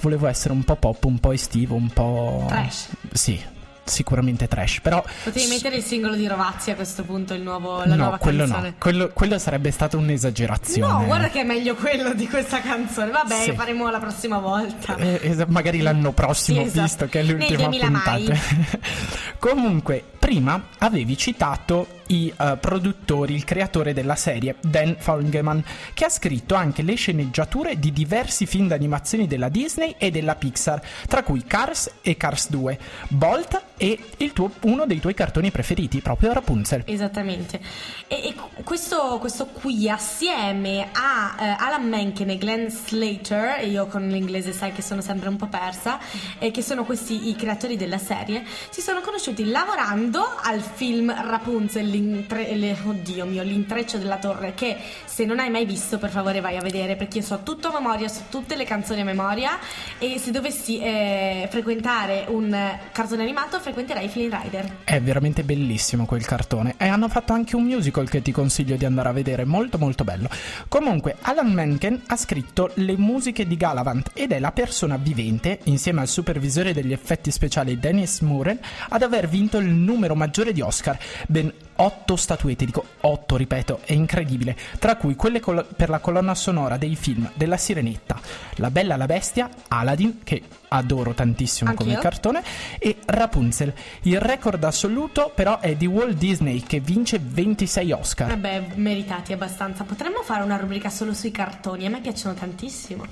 volevo 0.00 0.26
essere 0.26 0.54
un 0.54 0.64
po' 0.64 0.76
pop, 0.76 1.04
un 1.04 1.18
po' 1.18 1.32
estivo, 1.32 1.74
un 1.74 1.90
po'... 1.90 2.46
Trash. 2.48 2.88
Sì, 3.12 3.38
sicuramente 3.84 4.48
trash. 4.48 4.80
Però 4.80 5.04
potevi 5.24 5.46
mettere 5.48 5.76
il 5.76 5.82
singolo 5.82 6.14
di 6.14 6.26
Rovazzi 6.26 6.70
a 6.70 6.74
questo 6.74 7.02
punto, 7.02 7.34
il 7.34 7.42
nuovo, 7.42 7.78
la 7.78 7.86
no, 7.86 7.96
nuova 7.96 8.18
quello 8.18 8.44
canzone. 8.44 8.68
No, 8.68 8.74
quello, 8.78 9.10
quello 9.12 9.38
sarebbe 9.38 9.70
stata 9.70 9.96
un'esagerazione. 9.96 10.92
No, 10.92 11.04
guarda 11.06 11.28
che 11.28 11.40
è 11.40 11.44
meglio 11.44 11.74
quello 11.74 12.14
di 12.14 12.28
questa 12.28 12.60
canzone. 12.60 13.10
Vabbè, 13.10 13.42
sì. 13.42 13.52
faremo 13.52 13.88
la 13.90 13.98
prossima 13.98 14.38
volta. 14.38 14.96
Eh, 14.96 15.20
es- 15.22 15.44
magari 15.48 15.80
l'anno 15.80 16.12
prossimo, 16.12 16.60
sì, 16.60 16.66
esatto. 16.66 16.82
visto 16.82 17.06
che 17.06 17.20
è 17.20 17.22
l'ultima 17.22 17.68
puntata. 17.68 18.36
Comunque, 19.38 20.04
prima 20.18 20.68
avevi 20.78 21.16
citato 21.16 22.00
i 22.08 22.32
uh, 22.36 22.58
produttori, 22.58 23.34
il 23.34 23.44
creatore 23.44 23.92
della 23.92 24.16
serie, 24.16 24.56
Dan 24.60 24.96
Folgeman, 24.98 25.62
che 25.94 26.04
ha 26.04 26.08
scritto 26.08 26.54
anche 26.54 26.82
le 26.82 26.94
sceneggiature 26.94 27.78
di 27.78 27.92
diversi 27.92 28.46
film 28.46 28.68
d'animazione 28.68 29.26
della 29.26 29.48
Disney 29.48 29.94
e 29.98 30.10
della 30.10 30.34
Pixar, 30.34 30.80
tra 31.06 31.22
cui 31.22 31.44
Cars 31.44 31.90
e 32.02 32.16
Cars 32.16 32.50
2, 32.50 32.78
Bolt 33.08 33.62
e 33.76 33.98
tuo, 34.32 34.52
uno 34.62 34.86
dei 34.86 35.00
tuoi 35.00 35.14
cartoni 35.14 35.50
preferiti, 35.50 36.00
proprio 36.00 36.32
Rapunzel. 36.32 36.84
Esattamente. 36.86 37.60
E, 38.06 38.28
e 38.28 38.34
questo, 38.62 39.18
questo, 39.18 39.46
qui, 39.46 39.90
assieme 39.90 40.88
a 40.92 41.34
uh, 41.36 41.64
Alan 41.64 41.88
Menken 41.88 42.30
e 42.30 42.38
Glenn 42.38 42.68
Slater, 42.68 43.66
io 43.66 43.86
con 43.86 44.06
l'inglese 44.06 44.52
sai 44.52 44.72
che 44.72 44.82
sono 44.82 45.00
sempre 45.00 45.28
un 45.28 45.36
po' 45.36 45.48
persa, 45.48 45.98
e 46.38 46.50
che 46.50 46.62
sono 46.62 46.84
questi 46.84 47.28
i 47.28 47.34
creatori 47.34 47.76
della 47.76 47.98
serie, 47.98 48.44
si 48.70 48.80
sono 48.80 49.00
conosciuti 49.00 49.46
lavorando 49.46 50.24
al 50.42 50.60
film 50.60 51.12
Rapunzel 51.12 51.90
le, 52.00 52.76
oddio 52.84 53.24
mio, 53.26 53.42
l'intreccio 53.42 53.98
della 53.98 54.18
torre 54.18 54.54
che 54.54 54.76
se 55.04 55.24
non 55.24 55.38
hai 55.38 55.50
mai 55.50 55.64
visto 55.64 55.98
per 55.98 56.10
favore 56.10 56.40
vai 56.40 56.56
a 56.56 56.60
vedere 56.60 56.96
perché 56.96 57.18
io 57.18 57.24
so 57.24 57.40
tutto 57.42 57.68
a 57.68 57.72
memoria, 57.72 58.08
so 58.08 58.22
tutte 58.28 58.56
le 58.56 58.64
canzoni 58.64 59.00
a 59.00 59.04
memoria 59.04 59.58
e 59.98 60.18
se 60.18 60.30
dovessi 60.30 60.78
eh, 60.80 61.48
frequentare 61.50 62.24
un 62.28 62.56
cartone 62.92 63.22
animato 63.22 63.60
frequenterei 63.60 64.08
Flynn 64.08 64.30
Rider. 64.30 64.76
È 64.84 65.00
veramente 65.00 65.42
bellissimo 65.42 66.06
quel 66.06 66.24
cartone 66.24 66.74
e 66.76 66.86
hanno 66.86 67.08
fatto 67.08 67.32
anche 67.32 67.56
un 67.56 67.64
musical 67.64 68.08
che 68.08 68.22
ti 68.22 68.32
consiglio 68.32 68.76
di 68.76 68.84
andare 68.84 69.08
a 69.08 69.12
vedere, 69.12 69.44
molto 69.44 69.78
molto 69.78 70.04
bello. 70.04 70.28
Comunque 70.68 71.16
Alan 71.22 71.52
Menken 71.52 72.02
ha 72.06 72.16
scritto 72.16 72.70
le 72.74 72.96
musiche 72.96 73.46
di 73.46 73.56
Galavant 73.56 74.10
ed 74.14 74.32
è 74.32 74.38
la 74.38 74.52
persona 74.52 74.96
vivente, 74.96 75.60
insieme 75.64 76.00
al 76.00 76.08
supervisore 76.08 76.72
degli 76.72 76.92
effetti 76.92 77.30
speciali 77.30 77.78
Dennis 77.78 78.20
Muren, 78.20 78.58
ad 78.88 79.02
aver 79.02 79.28
vinto 79.28 79.58
il 79.58 79.68
numero 79.68 80.14
maggiore 80.14 80.52
di 80.52 80.60
Oscar, 80.60 80.98
ben 81.26 81.52
8 81.82 82.14
statuette, 82.14 82.64
dico 82.64 82.84
8 83.00 83.36
ripeto, 83.36 83.80
è 83.84 83.92
incredibile, 83.92 84.56
tra 84.78 84.94
cui 84.94 85.16
quelle 85.16 85.40
col- 85.40 85.66
per 85.74 85.88
la 85.88 85.98
colonna 85.98 86.34
sonora 86.34 86.76
dei 86.76 86.94
film 86.94 87.28
della 87.34 87.56
Sirenetta, 87.56 88.20
La 88.56 88.70
Bella 88.70 88.96
la 88.96 89.06
Bestia, 89.06 89.48
Aladdin, 89.66 90.20
che 90.22 90.42
adoro 90.68 91.12
tantissimo 91.12 91.70
Anch'io. 91.70 91.86
come 91.86 91.98
cartone, 91.98 92.42
e 92.78 92.98
Rapunzel. 93.04 93.74
Il 94.02 94.20
record 94.20 94.62
assoluto 94.62 95.32
però 95.34 95.58
è 95.58 95.74
di 95.74 95.86
Walt 95.86 96.16
Disney 96.16 96.62
che 96.62 96.78
vince 96.78 97.18
26 97.20 97.90
Oscar. 97.90 98.28
Vabbè, 98.28 98.66
meritati 98.74 99.32
abbastanza. 99.32 99.82
Potremmo 99.82 100.22
fare 100.22 100.44
una 100.44 100.56
rubrica 100.56 100.88
solo 100.88 101.12
sui 101.12 101.32
cartoni, 101.32 101.84
a 101.86 101.90
me 101.90 102.00
piacciono 102.00 102.34
tantissimo. 102.34 103.04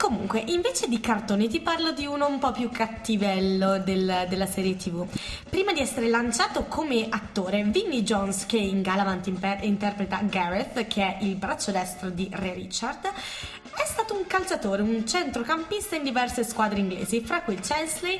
Comunque, 0.00 0.42
invece 0.46 0.88
di 0.88 0.98
cartoni 0.98 1.46
ti 1.46 1.60
parlo 1.60 1.92
di 1.92 2.06
uno 2.06 2.26
un 2.26 2.38
po' 2.38 2.52
più 2.52 2.70
cattivello 2.70 3.80
del, 3.80 4.24
della 4.30 4.46
serie 4.46 4.74
tv. 4.74 5.06
Prima 5.46 5.74
di 5.74 5.80
essere 5.80 6.08
lanciato 6.08 6.64
come 6.64 7.08
attore, 7.10 7.64
Vinnie 7.64 8.02
Jones, 8.02 8.46
che 8.46 8.56
in 8.56 8.80
Galavant 8.80 9.26
imper- 9.26 9.62
interpreta 9.62 10.22
Gareth, 10.22 10.86
che 10.86 11.02
è 11.02 11.18
il 11.20 11.34
braccio 11.34 11.70
destro 11.70 12.08
di 12.08 12.30
Re 12.32 12.54
Richard, 12.54 13.12
è 13.12 13.84
stato 13.84 14.14
un 14.16 14.26
calciatore, 14.26 14.80
un 14.80 15.06
centrocampista 15.06 15.96
in 15.96 16.02
diverse 16.02 16.44
squadre 16.44 16.78
inglesi, 16.78 17.20
fra 17.20 17.42
cui 17.42 17.56
Chelsea, 17.56 18.18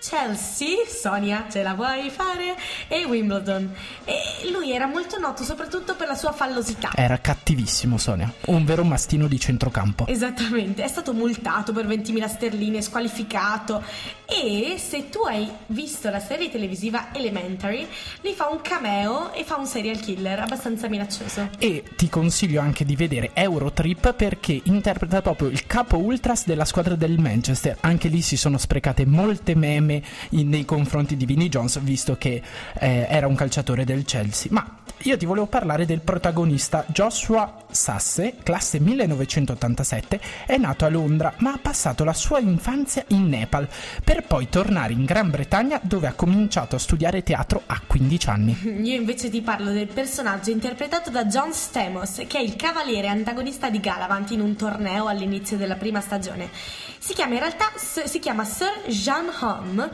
Chelsea, 0.00 0.86
Sonia, 0.86 1.46
ce 1.50 1.62
la 1.62 1.74
vuoi 1.74 2.10
fare? 2.10 2.56
E 2.86 3.04
Wimbledon. 3.04 3.74
E 4.04 4.50
lui 4.50 4.72
era 4.72 4.86
molto 4.86 5.18
noto 5.18 5.42
soprattutto 5.42 5.94
per 5.96 6.06
la 6.08 6.14
sua 6.14 6.32
fallosità. 6.32 6.90
Era 6.94 7.18
cattivissimo 7.18 7.98
Sonia, 7.98 8.32
un 8.46 8.64
vero 8.64 8.84
mastino 8.84 9.26
di 9.26 9.38
centrocampo. 9.38 10.06
Esattamente, 10.06 10.82
è 10.82 10.88
stato 10.88 11.12
multato 11.12 11.72
per 11.72 11.86
20.000 11.86 12.28
sterline, 12.28 12.82
squalificato 12.82 13.82
e 14.24 14.76
se 14.78 15.08
tu 15.08 15.20
hai 15.20 15.50
visto 15.66 16.10
la 16.10 16.20
serie 16.20 16.50
televisiva 16.50 17.08
Elementary, 17.12 17.86
lì 18.20 18.34
fa 18.34 18.48
un 18.48 18.60
cameo 18.60 19.32
e 19.32 19.42
fa 19.42 19.56
un 19.56 19.66
serial 19.66 19.98
killer 19.98 20.40
abbastanza 20.40 20.88
minaccioso. 20.88 21.50
E 21.58 21.82
ti 21.96 22.08
consiglio 22.08 22.60
anche 22.60 22.84
di 22.84 22.94
vedere 22.94 23.30
Eurotrip 23.32 24.12
perché 24.12 24.60
interpreta 24.64 25.22
proprio 25.22 25.48
il 25.48 25.66
capo 25.66 25.96
ultras 25.96 26.44
della 26.44 26.64
squadra 26.64 26.94
del 26.94 27.18
Manchester. 27.18 27.78
Anche 27.80 28.08
lì 28.08 28.20
si 28.20 28.36
sono 28.36 28.58
sprecate 28.58 29.06
molte 29.06 29.54
meme 29.54 29.87
in- 30.30 30.48
nei 30.48 30.64
confronti 30.64 31.16
di 31.16 31.26
Vinnie 31.26 31.48
Jones 31.48 31.78
visto 31.80 32.16
che 32.16 32.42
eh, 32.78 33.06
era 33.08 33.26
un 33.26 33.34
calciatore 33.34 33.84
del 33.84 34.04
Chelsea. 34.04 34.50
Ma 34.52 34.78
io 35.02 35.16
ti 35.16 35.26
volevo 35.26 35.46
parlare 35.46 35.86
del 35.86 36.00
protagonista 36.00 36.84
Joshua 36.88 37.64
Sasse, 37.70 38.36
classe 38.42 38.80
1987, 38.80 40.20
è 40.46 40.56
nato 40.56 40.84
a 40.84 40.88
Londra 40.88 41.32
ma 41.38 41.52
ha 41.52 41.58
passato 41.60 42.02
la 42.02 42.12
sua 42.12 42.40
infanzia 42.40 43.04
in 43.08 43.28
Nepal 43.28 43.68
per 44.02 44.24
poi 44.26 44.48
tornare 44.48 44.92
in 44.94 45.04
Gran 45.04 45.30
Bretagna 45.30 45.78
dove 45.82 46.08
ha 46.08 46.14
cominciato 46.14 46.76
a 46.76 46.78
studiare 46.78 47.22
teatro 47.22 47.62
a 47.66 47.80
15 47.86 48.28
anni. 48.28 48.58
Io 48.82 48.94
invece 48.94 49.30
ti 49.30 49.40
parlo 49.40 49.70
del 49.70 49.86
personaggio 49.86 50.50
interpretato 50.50 51.10
da 51.10 51.26
John 51.26 51.52
Stamos, 51.52 52.24
che 52.26 52.38
è 52.38 52.42
il 52.42 52.56
cavaliere 52.56 53.06
antagonista 53.08 53.70
di 53.70 53.80
Galavant 53.80 54.30
in 54.32 54.40
un 54.40 54.56
torneo 54.56 55.06
all'inizio 55.06 55.56
della 55.56 55.76
prima 55.76 56.00
stagione. 56.00 56.50
Si 56.98 57.14
chiama 57.14 57.34
in 57.34 57.40
realtà 57.40 57.70
si 57.76 58.18
chiama 58.18 58.44
Sir 58.44 58.82
Jean 58.88 59.28
Hom. 59.80 59.90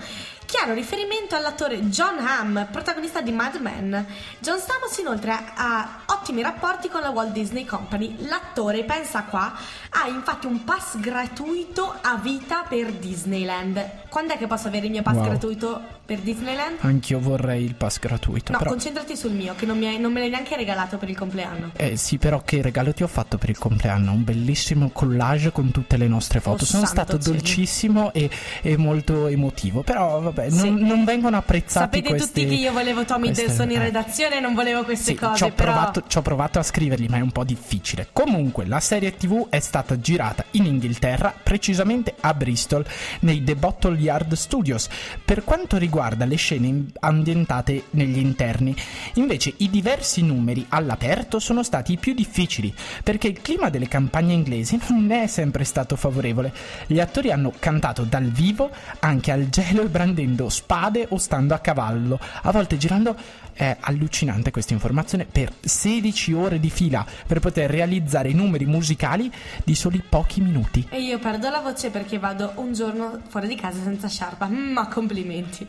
Chiaro 0.47 0.75
riferimento 0.75 1.35
all'attore 1.35 1.81
John 1.89 2.19
Hamm, 2.19 2.65
protagonista 2.71 3.21
di 3.21 3.33
Mad 3.33 3.57
Men. 3.57 4.07
John 4.39 4.61
Stamos 4.61 4.97
inoltre 4.99 5.37
ha 5.55 6.03
ottimi 6.07 6.43
rapporti 6.43 6.89
con 6.89 7.01
la 7.01 7.11
Walt 7.11 7.33
Disney 7.33 7.65
Company. 7.65 8.17
L'attore, 8.29 8.85
pensa 8.85 9.25
qua, 9.25 9.53
ha 9.91 10.07
infatti 10.07 10.47
un 10.47 10.63
pass 10.63 10.99
gratuito 10.99 11.93
a 12.01 12.17
vita 12.17 12.65
per 12.69 12.93
Disneyland. 12.93 14.09
Quando 14.09 14.35
è 14.35 14.39
che 14.39 14.47
posso 14.47 14.69
avere 14.69 14.87
il 14.87 14.93
mio 14.93 15.03
pass 15.03 15.17
Wow. 15.17 15.25
gratuito 15.25 15.81
per 16.05 16.19
Disneyland? 16.19 16.79
Anch'io 16.81 17.19
vorrei 17.19 17.65
il 17.65 17.75
pass 17.75 17.99
gratuito. 17.99 18.53
No, 18.53 18.59
però... 18.59 18.71
concentrati 18.71 19.17
sul 19.17 19.33
mio, 19.33 19.55
che 19.57 19.65
non, 19.67 19.79
mi 19.79 19.87
hai- 19.87 19.99
non 19.99 20.13
me 20.13 20.21
l'hai 20.21 20.29
neanche 20.31 20.55
regalato 20.57 20.99
per 20.99 21.09
il 21.09 21.17
compleanno. 21.17 21.71
Eh 21.77 21.97
sì, 21.97 22.19
però 22.19 22.43
che 22.45 22.61
regalo 22.63 22.93
ti 22.93 23.03
ho 23.03 23.07
fatto 23.07 23.39
per 23.39 23.49
il 23.49 23.59
compleanno? 23.59 24.13
Un 24.13 24.23
bellissimo 24.25 24.91
collage 24.91 25.51
con 25.53 25.71
tutte 25.71 25.97
le 25.97 26.07
nostre 26.07 26.41
foto. 26.41 26.65
Oh, 26.65 26.67
Sono 26.67 26.85
stato 26.87 27.19
cielo. 27.19 27.37
dolcissimo 27.37 28.13
e, 28.13 28.29
e 28.61 28.77
molto 28.77 29.27
emotivo. 29.29 29.83
Però 29.83 30.21
vabbè, 30.21 30.51
non, 30.51 30.59
Sì. 30.79 30.85
non 30.85 31.05
vengono 31.05 31.37
apprezzati 31.39 31.97
Sapete 31.97 32.09
questi... 32.11 32.29
tutti 32.43 32.47
che 32.47 32.55
io 32.61 32.73
volevo 32.73 33.05
Tommy 33.05 33.27
queste- 33.29 33.47
Delson 33.47 33.71
in 33.71 33.81
eh. 33.81 33.85
redazione 33.85 34.37
e 34.37 34.41
non 34.41 34.53
volevo 34.53 34.85
queste 34.85 35.13
Sì, 35.13 35.15
cose, 35.17 35.37
ci 35.37 35.43
ho, 35.45 35.53
però... 35.53 35.73
provato, 35.73 36.03
ci 36.07 36.19
ho 36.19 36.23
provato 36.23 36.59
a 36.59 36.63
scriverli, 36.63 37.09
ma 37.09 37.17
è 37.17 37.21
un 37.21 37.33
po' 37.33 37.45
difficile. 37.45 38.09
Comunque, 38.13 38.67
la 38.67 38.81
serie 38.81 39.17
TV 39.17 39.49
è 39.49 39.61
stata 39.61 39.99
girata 39.99 40.45
in 40.53 40.67
Inghilterra, 40.67 41.35
precisamente 41.43 42.15
a 42.21 42.35
Bristol, 42.35 42.85
nei 43.21 43.43
The 43.43 43.57
Bottle 43.57 43.97
Yard 43.97 44.35
Studios, 44.35 44.89
per 45.25 45.45
quanto 45.45 45.77
riguarda 45.79 45.93
le 46.25 46.37
scene 46.37 46.87
ambientate 47.01 47.85
negli 47.91 48.19
interni. 48.19 48.75
Invece, 49.15 49.55
i 49.59 49.71
diversi 49.71 50.23
numeri 50.23 50.67
all'aperto 50.69 51.39
sono 51.39 51.63
stati 51.63 51.93
i 51.93 51.99
più 51.99 52.15
difficili, 52.15 52.75
perché 53.03 53.29
il 53.29 53.41
clima 53.41 53.71
delle 53.71 53.87
campagne 53.89 54.33
inglesi 54.33 54.81
non 54.89 55.11
è 55.11 55.27
sempre 55.27 55.65
stato 55.65 55.97
favorevole. 55.97 56.53
Gli 56.87 56.99
attori 56.99 57.31
hanno 57.31 57.53
cantato 57.59 58.03
dal 58.03 58.25
vivo 58.25 58.71
anche 59.01 59.31
al 59.31 59.49
gelo 59.49 59.83
e 59.83 59.89
brandendo 59.89 60.49
spade 60.49 61.07
o 61.11 61.19
stando 61.19 61.55
a 61.55 61.59
cavallo, 61.59 62.19
a 62.43 62.51
volte 62.51 62.77
girando 62.77 63.17
è 63.55 63.77
allucinante 63.81 64.51
questa 64.51 64.73
informazione 64.73 65.25
per 65.25 65.53
16 65.61 66.33
ore 66.33 66.61
di 66.61 66.71
fila 66.71 67.07
per 67.27 67.41
poter 67.41 67.71
realizzare 67.71 68.29
i 68.29 68.35
numeri 68.35 68.67
musicali 68.67 69.33
di 69.65 69.75
soli 69.75 70.03
pochi 70.07 70.41
minuti. 70.41 70.87
E 70.91 71.01
io 71.01 71.19
perdo 71.19 71.49
la 71.51 71.61
voce 71.61 71.91
perché 71.91 72.19
vado 72.19 72.53
un 72.57 72.73
giorno 72.73 73.21
fuori 73.29 73.49
di 73.49 73.55
casa 73.55 73.83
senza 73.83 74.09
sciarpa, 74.09 74.47
ma 74.47 74.89
complimenti. 74.89 75.67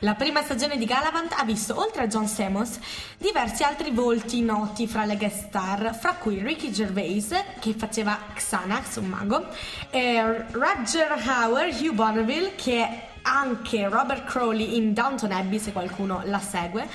La 0.00 0.14
prima 0.14 0.42
stagione 0.42 0.76
di 0.76 0.84
Galavant 0.84 1.34
ha 1.36 1.44
visto, 1.44 1.78
oltre 1.78 2.02
a 2.02 2.06
John 2.06 2.26
Stamos, 2.26 2.78
diversi 3.16 3.62
altri 3.62 3.90
volti 3.90 4.42
noti 4.42 4.86
fra 4.86 5.04
le 5.04 5.16
guest 5.16 5.46
star, 5.46 5.96
fra 5.98 6.14
cui 6.14 6.42
Ricky 6.42 6.70
Gervais, 6.70 7.34
che 7.60 7.74
faceva 7.74 8.18
Xanax, 8.34 8.96
un 8.96 9.06
mago, 9.06 9.46
e 9.90 10.44
Roger 10.50 11.22
Hauer, 11.24 11.68
Hugh 11.68 11.94
Bonneville, 11.94 12.54
che 12.56 12.84
è 12.84 13.06
anche 13.22 13.88
Robert 13.88 14.24
Crowley 14.24 14.76
in 14.76 14.92
Downton 14.92 15.32
Abbey, 15.32 15.58
se 15.58 15.72
qualcuno 15.72 16.22
la 16.24 16.40
segue, 16.40 16.88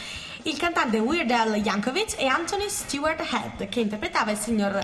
il 0.43 0.57
cantante 0.57 0.99
Weird 0.99 1.31
Al 1.31 1.55
Yankovic 1.55 2.15
e 2.17 2.27
Anthony 2.27 2.69
Stewart 2.69 3.19
Head, 3.31 3.69
che 3.69 3.79
interpretava 3.79 4.31
il 4.31 4.37
signor 4.37 4.83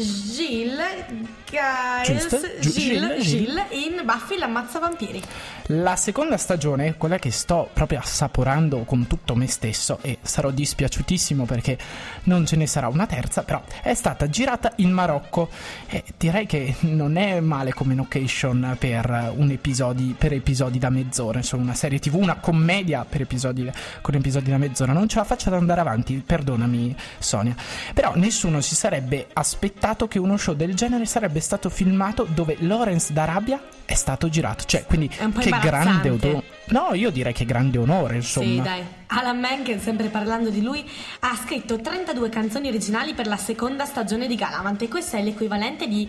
Gilles 0.00 1.38
Giles, 1.50 2.60
Gilles, 2.60 3.22
Gilles, 3.24 3.64
in 3.70 4.02
Buffy 4.04 4.38
l'ammazza 4.38 4.78
vampiri. 4.78 5.20
La 5.66 5.96
seconda 5.96 6.36
stagione, 6.36 6.96
quella 6.96 7.18
che 7.18 7.32
sto 7.32 7.68
proprio 7.72 7.98
assaporando 7.98 8.84
con 8.84 9.06
tutto 9.06 9.34
me 9.34 9.48
stesso 9.48 9.98
e 10.02 10.18
sarò 10.22 10.50
dispiaciutissimo 10.50 11.44
perché 11.44 11.76
non 12.24 12.46
ce 12.46 12.56
ne 12.56 12.66
sarà 12.66 12.88
una 12.88 13.06
terza, 13.06 13.42
però 13.42 13.62
è 13.82 13.94
stata 13.94 14.28
girata 14.28 14.72
in 14.76 14.92
Marocco 14.92 15.48
e 15.88 16.04
direi 16.16 16.46
che 16.46 16.76
non 16.80 17.16
è 17.16 17.40
male 17.40 17.72
come 17.72 17.94
location 17.94 18.76
per 18.78 19.32
un 19.36 19.50
episodi 19.50 20.14
per 20.16 20.32
episodi 20.32 20.78
da 20.78 20.90
mezz'ora, 20.90 21.38
insomma 21.38 21.64
una 21.64 21.74
serie 21.74 21.98
TV, 21.98 22.14
una 22.14 22.36
commedia 22.36 23.04
per 23.08 23.22
episodi 23.22 23.70
con 24.00 24.14
episodi 24.14 24.50
da 24.50 24.58
mezz'ora. 24.58 24.92
Non 24.92 25.08
ce 25.08 25.18
la 25.18 25.24
faccio 25.24 25.48
ad 25.48 25.54
andare 25.54 25.80
avanti, 25.80 26.22
perdonami 26.24 26.94
Sonia. 27.18 27.56
Però 27.92 28.12
nessuno 28.14 28.60
si 28.60 28.74
sarebbe 28.76 29.26
aspettato 29.32 29.89
che 30.08 30.18
uno 30.18 30.36
show 30.36 30.54
del 30.54 30.74
genere 30.74 31.04
sarebbe 31.04 31.40
stato 31.40 31.68
filmato 31.68 32.26
dove 32.28 32.56
Lawrence 32.60 33.12
d'Arabia 33.12 33.60
è 33.84 33.94
stato 33.94 34.28
girato, 34.28 34.64
cioè 34.64 34.84
quindi 34.84 35.10
È 35.16 35.24
un 35.24 35.32
po' 35.32 35.40
che 35.40 35.50
grande 35.50 36.10
onore. 36.10 36.42
No, 36.66 36.94
io 36.94 37.10
direi 37.10 37.32
che 37.32 37.44
grande 37.44 37.78
onore, 37.78 38.16
insomma. 38.16 38.46
Sì, 38.46 38.60
dai. 38.60 38.82
Alan 39.06 39.40
Menken, 39.40 39.80
sempre 39.80 40.08
parlando 40.08 40.50
di 40.50 40.62
lui, 40.62 40.88
ha 41.20 41.36
scritto 41.36 41.80
32 41.80 42.28
canzoni 42.28 42.68
originali 42.68 43.14
per 43.14 43.26
la 43.26 43.36
seconda 43.36 43.84
stagione 43.84 44.28
di 44.28 44.36
Galavant 44.36 44.80
e 44.82 44.88
questo 44.88 45.16
è 45.16 45.22
l'equivalente 45.22 45.88
di 45.88 46.08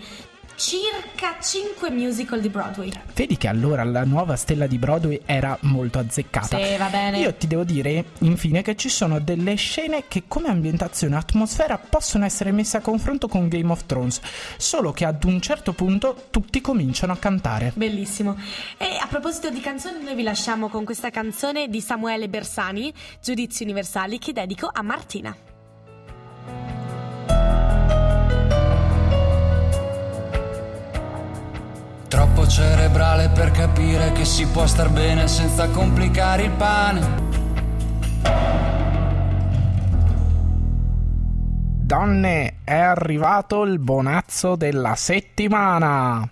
circa 0.56 1.36
5 1.40 1.90
musical 1.90 2.40
di 2.40 2.48
Broadway. 2.48 2.90
Vedi 3.14 3.36
che 3.36 3.48
allora 3.48 3.84
la 3.84 4.04
nuova 4.04 4.36
stella 4.36 4.66
di 4.66 4.78
Broadway 4.78 5.20
era 5.24 5.56
molto 5.62 5.98
azzeccata. 5.98 6.58
Sì, 6.58 6.76
va 6.76 6.86
bene. 6.86 7.18
Io 7.18 7.34
ti 7.34 7.46
devo 7.46 7.64
dire, 7.64 8.04
infine, 8.20 8.62
che 8.62 8.76
ci 8.76 8.88
sono 8.88 9.20
delle 9.20 9.54
scene 9.54 10.04
che 10.08 10.24
come 10.28 10.48
ambientazione 10.48 11.14
e 11.14 11.18
atmosfera 11.18 11.78
possono 11.78 12.24
essere 12.24 12.52
messe 12.52 12.76
a 12.76 12.80
confronto 12.80 13.28
con 13.28 13.48
Game 13.48 13.70
of 13.70 13.86
Thrones, 13.86 14.20
solo 14.56 14.92
che 14.92 15.04
ad 15.04 15.24
un 15.24 15.40
certo 15.40 15.72
punto 15.72 16.26
tutti 16.30 16.60
cominciano 16.60 17.12
a 17.12 17.16
cantare. 17.16 17.72
Bellissimo. 17.74 18.36
E 18.78 18.98
a 19.00 19.06
proposito 19.06 19.50
di 19.50 19.60
canzoni, 19.60 20.02
noi 20.02 20.14
vi 20.14 20.22
lasciamo 20.22 20.68
con 20.68 20.84
questa 20.84 21.10
canzone 21.10 21.68
di 21.68 21.80
Samuele 21.80 22.28
Bersani, 22.28 22.92
Giudizi 23.22 23.62
Universali, 23.62 24.18
che 24.18 24.32
dedico 24.32 24.68
a 24.72 24.82
Martina. 24.82 25.51
Cerebrale 32.52 33.30
per 33.30 33.50
capire 33.50 34.12
che 34.12 34.26
si 34.26 34.46
può 34.46 34.66
star 34.66 34.90
bene 34.90 35.26
senza 35.26 35.70
complicare 35.70 36.42
il 36.42 36.50
pane. 36.50 37.20
Donne, 41.80 42.56
è 42.62 42.74
arrivato 42.74 43.62
il 43.62 43.78
bonazzo 43.78 44.56
della 44.56 44.94
settimana. 44.96 46.30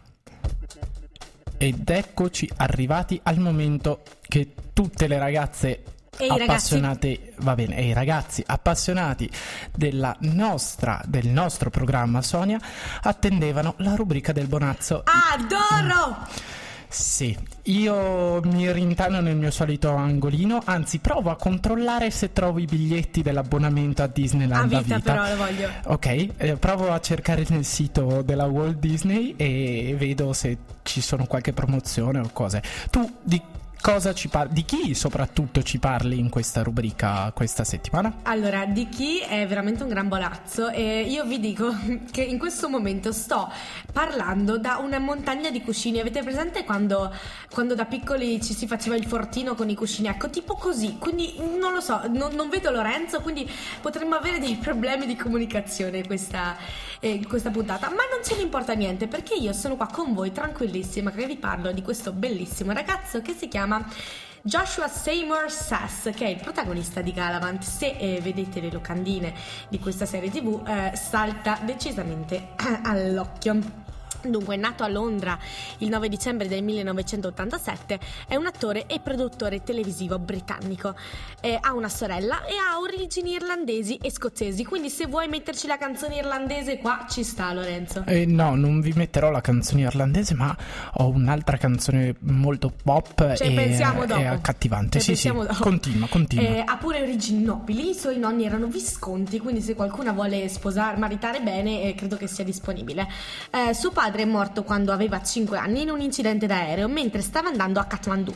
Ed 1.57 1.89
eccoci 1.89 2.51
arrivati 2.55 3.19
al 3.23 3.39
momento 3.39 4.03
che 4.21 4.53
tutte 4.75 5.07
le 5.07 5.19
ragazze 5.19 5.83
E 6.21 6.27
i 6.27 6.29
ragazzi? 6.29 6.75
appassionate, 6.75 7.33
va 7.39 7.55
bene, 7.55 7.77
e 7.77 7.87
i 7.89 7.93
ragazzi 7.93 8.43
appassionati 8.47 9.31
della 9.75 10.15
nostra, 10.21 11.01
del 11.07 11.29
nostro 11.29 11.71
programma 11.71 12.23
Sonia 12.23 12.59
attendevano 13.03 13.75
la 13.79 13.95
rubrica 13.95 14.33
del 14.33 14.47
bonazzo. 14.47 15.03
Adoro! 15.05 16.27
Sì, 16.93 17.39
io 17.63 18.41
mi 18.43 18.71
rintano 18.73 19.21
nel 19.21 19.37
mio 19.37 19.53
solito 19.53 19.95
angolino, 19.95 20.61
anzi 20.65 20.99
provo 20.99 21.31
a 21.31 21.37
controllare 21.37 22.11
se 22.11 22.33
trovo 22.33 22.59
i 22.59 22.65
biglietti 22.65 23.23
dell'abbonamento 23.23 24.03
a 24.03 24.09
Disneyland 24.09 24.73
A 24.73 24.81
vita, 24.81 24.99
però, 24.99 25.29
lo 25.29 25.37
voglio. 25.37 25.69
Ok, 25.85 26.29
eh, 26.37 26.57
provo 26.57 26.91
a 26.91 26.99
cercare 27.01 27.47
nel 27.51 27.65
sito 27.65 28.23
della 28.23 28.47
Walt 28.47 28.79
Disney 28.79 29.35
e 29.37 29.95
vedo 29.97 30.33
se 30.33 30.59
ci 30.83 31.01
sono 31.01 31.27
qualche 31.27 31.53
promozione 31.53 32.19
o 32.19 32.29
cose. 32.33 32.61
Tu 32.91 33.19
di 33.23 33.41
cosa 33.81 34.13
ci 34.13 34.29
parli? 34.29 34.53
Di 34.53 34.65
chi 34.65 34.95
soprattutto 34.95 35.63
ci 35.63 35.79
parli 35.79 36.19
in 36.19 36.29
questa 36.29 36.63
rubrica 36.63 37.33
questa 37.35 37.65
settimana? 37.65 38.19
Allora, 38.23 38.67
di 38.67 38.89
chi 38.89 39.21
è 39.21 39.47
veramente 39.47 39.83
un 39.83 39.89
gran 39.89 40.09
bolazzo 40.09 40.69
e 40.69 41.03
io 41.03 41.25
vi 41.25 41.41
dico 41.41 41.75
che 42.11 42.23
in 42.23 42.39
questo 42.39 42.69
momento 42.69 43.13
sto 43.13 43.51
parlando 43.93 44.59
da 44.59 44.77
una 44.79 44.99
montagna 44.99 45.51
di 45.51 45.63
cuscini. 45.63 45.99
Avete 45.99 46.23
presente 46.23 46.65
quando, 46.65 47.13
quando 47.51 47.75
da 47.75 47.87
piccoli 47.87 48.43
ci 48.43 48.55
si 48.55 48.67
faceva 48.67 48.97
il 48.97 49.07
fortino 49.07 49.55
con 49.55 49.69
i 49.71 49.75
cuscini? 49.75 50.09
Ecco, 50.09 50.29
tipo 50.29 50.55
così. 50.55 50.99
Quindi 50.99 51.35
non 51.59 51.73
lo 51.73 51.81
so, 51.81 52.03
non, 52.09 52.35
non 52.35 52.49
vedo 52.49 52.71
Lorenzo, 52.71 53.21
quindi 53.21 53.51
potremmo 53.81 54.15
avere 54.15 54.39
dei 54.39 54.57
problemi 54.57 55.07
di 55.07 55.17
comunicazione 55.17 56.07
questa, 56.07 56.57
eh, 57.01 57.25
questa 57.27 57.51
puntata. 57.51 57.89
Ma 57.89 58.03
non 58.11 58.23
ce 58.23 58.37
ne 58.37 58.43
importa 58.43 58.75
niente 58.75 59.07
perché 59.07 59.35
io 59.35 59.53
sono 59.53 59.77
qua 59.77 59.87
con 59.87 60.13
voi 60.13 60.33
tranquillissima 60.33 61.11
che 61.11 61.27
vi 61.27 61.37
parlo 61.37 61.73
di 61.73 61.83
questo 61.83 62.13
bellissimo 62.13 62.73
ragazzo 62.73 63.23
che 63.23 63.35
si 63.35 63.49
chiama 63.49 63.70
Joshua 64.43 64.89
Seymour 64.89 65.51
Sass, 65.51 66.11
che 66.15 66.25
è 66.25 66.29
il 66.29 66.41
protagonista 66.41 67.03
di 67.03 67.13
Galavant. 67.13 67.63
Se 67.63 67.89
eh, 67.89 68.21
vedete 68.23 68.61
le 68.61 68.71
locandine 68.71 69.35
di 69.69 69.79
questa 69.79 70.07
serie 70.07 70.31
tv, 70.31 70.67
eh, 70.67 70.97
salta 70.97 71.59
decisamente 71.63 72.49
all'occhio. 72.83 73.90
Dunque, 74.23 74.57
nato 74.57 74.85
a 74.85 74.89
Londra 74.89 75.39
il 75.79 75.89
9 75.89 76.09
dicembre 76.09 76.49
del 76.49 76.63
1987, 76.63 77.99
è 78.29 78.37
un 78.37 78.47
attore 78.47 78.87
e 78.87 79.01
produttore 79.01 79.63
televisivo 79.63 80.19
britannico. 80.19 80.95
Eh, 81.41 81.59
ha 81.61 81.73
una 81.73 81.89
sorella 81.89 82.45
e 82.45 82.55
ha 82.57 82.79
origini 82.79 83.33
irlandesi 83.33 83.97
e 83.97 84.11
scozzesi, 84.11 84.65
quindi 84.65 84.91
se 84.91 85.07
vuoi 85.07 85.29
metterci 85.29 85.67
la 85.67 85.79
canzone 85.79 86.17
irlandese 86.17 86.79
qua 86.79 87.07
ci 87.09 87.25
sta 87.25 87.53
Lorenzo. 87.53 88.05
Eh, 88.07 88.27
no, 88.27 88.55
non 88.55 88.81
vi 88.81 88.93
metterò 88.95 89.31
la 89.31 89.41
canzone 89.41 89.83
irlandese, 89.83 90.35
ma 90.35 90.57
ho 90.95 91.09
un'altra 91.09 91.57
canzone 91.57 92.15
molto 92.21 92.73
pop 92.83 93.35
Cioè, 93.37 93.47
e, 93.47 93.79
e 93.79 94.27
accattivante. 94.27 95.01
Cioè, 95.01 95.15
sì, 95.15 95.29
sì, 95.29 95.33
dopo. 95.33 95.55
continua, 95.61 96.09
continua. 96.09 96.45
Eh, 96.45 96.63
ha 96.67 96.77
pure 96.77 97.03
origini 97.03 97.43
nobili, 97.43 97.91
i 97.91 97.95
suoi 97.95 98.19
nonni 98.19 98.45
erano 98.45 98.67
visconti, 98.67 99.39
quindi 99.39 99.61
se 99.61 99.75
qualcuno 99.75 100.13
vuole 100.13 100.49
sposare, 100.49 100.97
maritare 100.97 101.41
bene, 101.41 101.83
eh, 101.83 101.95
credo 101.95 102.17
che 102.17 102.27
sia 102.27 102.45
disponibile. 102.45 103.07
Eh, 103.51 103.75
suo 103.75 103.91
padre 103.91 104.10
è 104.19 104.25
morto 104.25 104.65
quando 104.65 104.93
aveva 104.93 105.23
5 105.23 105.57
anni 105.57 105.83
in 105.83 105.91
un 105.91 106.01
incidente 106.01 106.47
d'aereo 106.47 106.89
mentre 106.89 107.23
stava 107.23 107.49
andando 107.49 107.79
a 107.81 107.85
Kathmandu. 107.85 108.35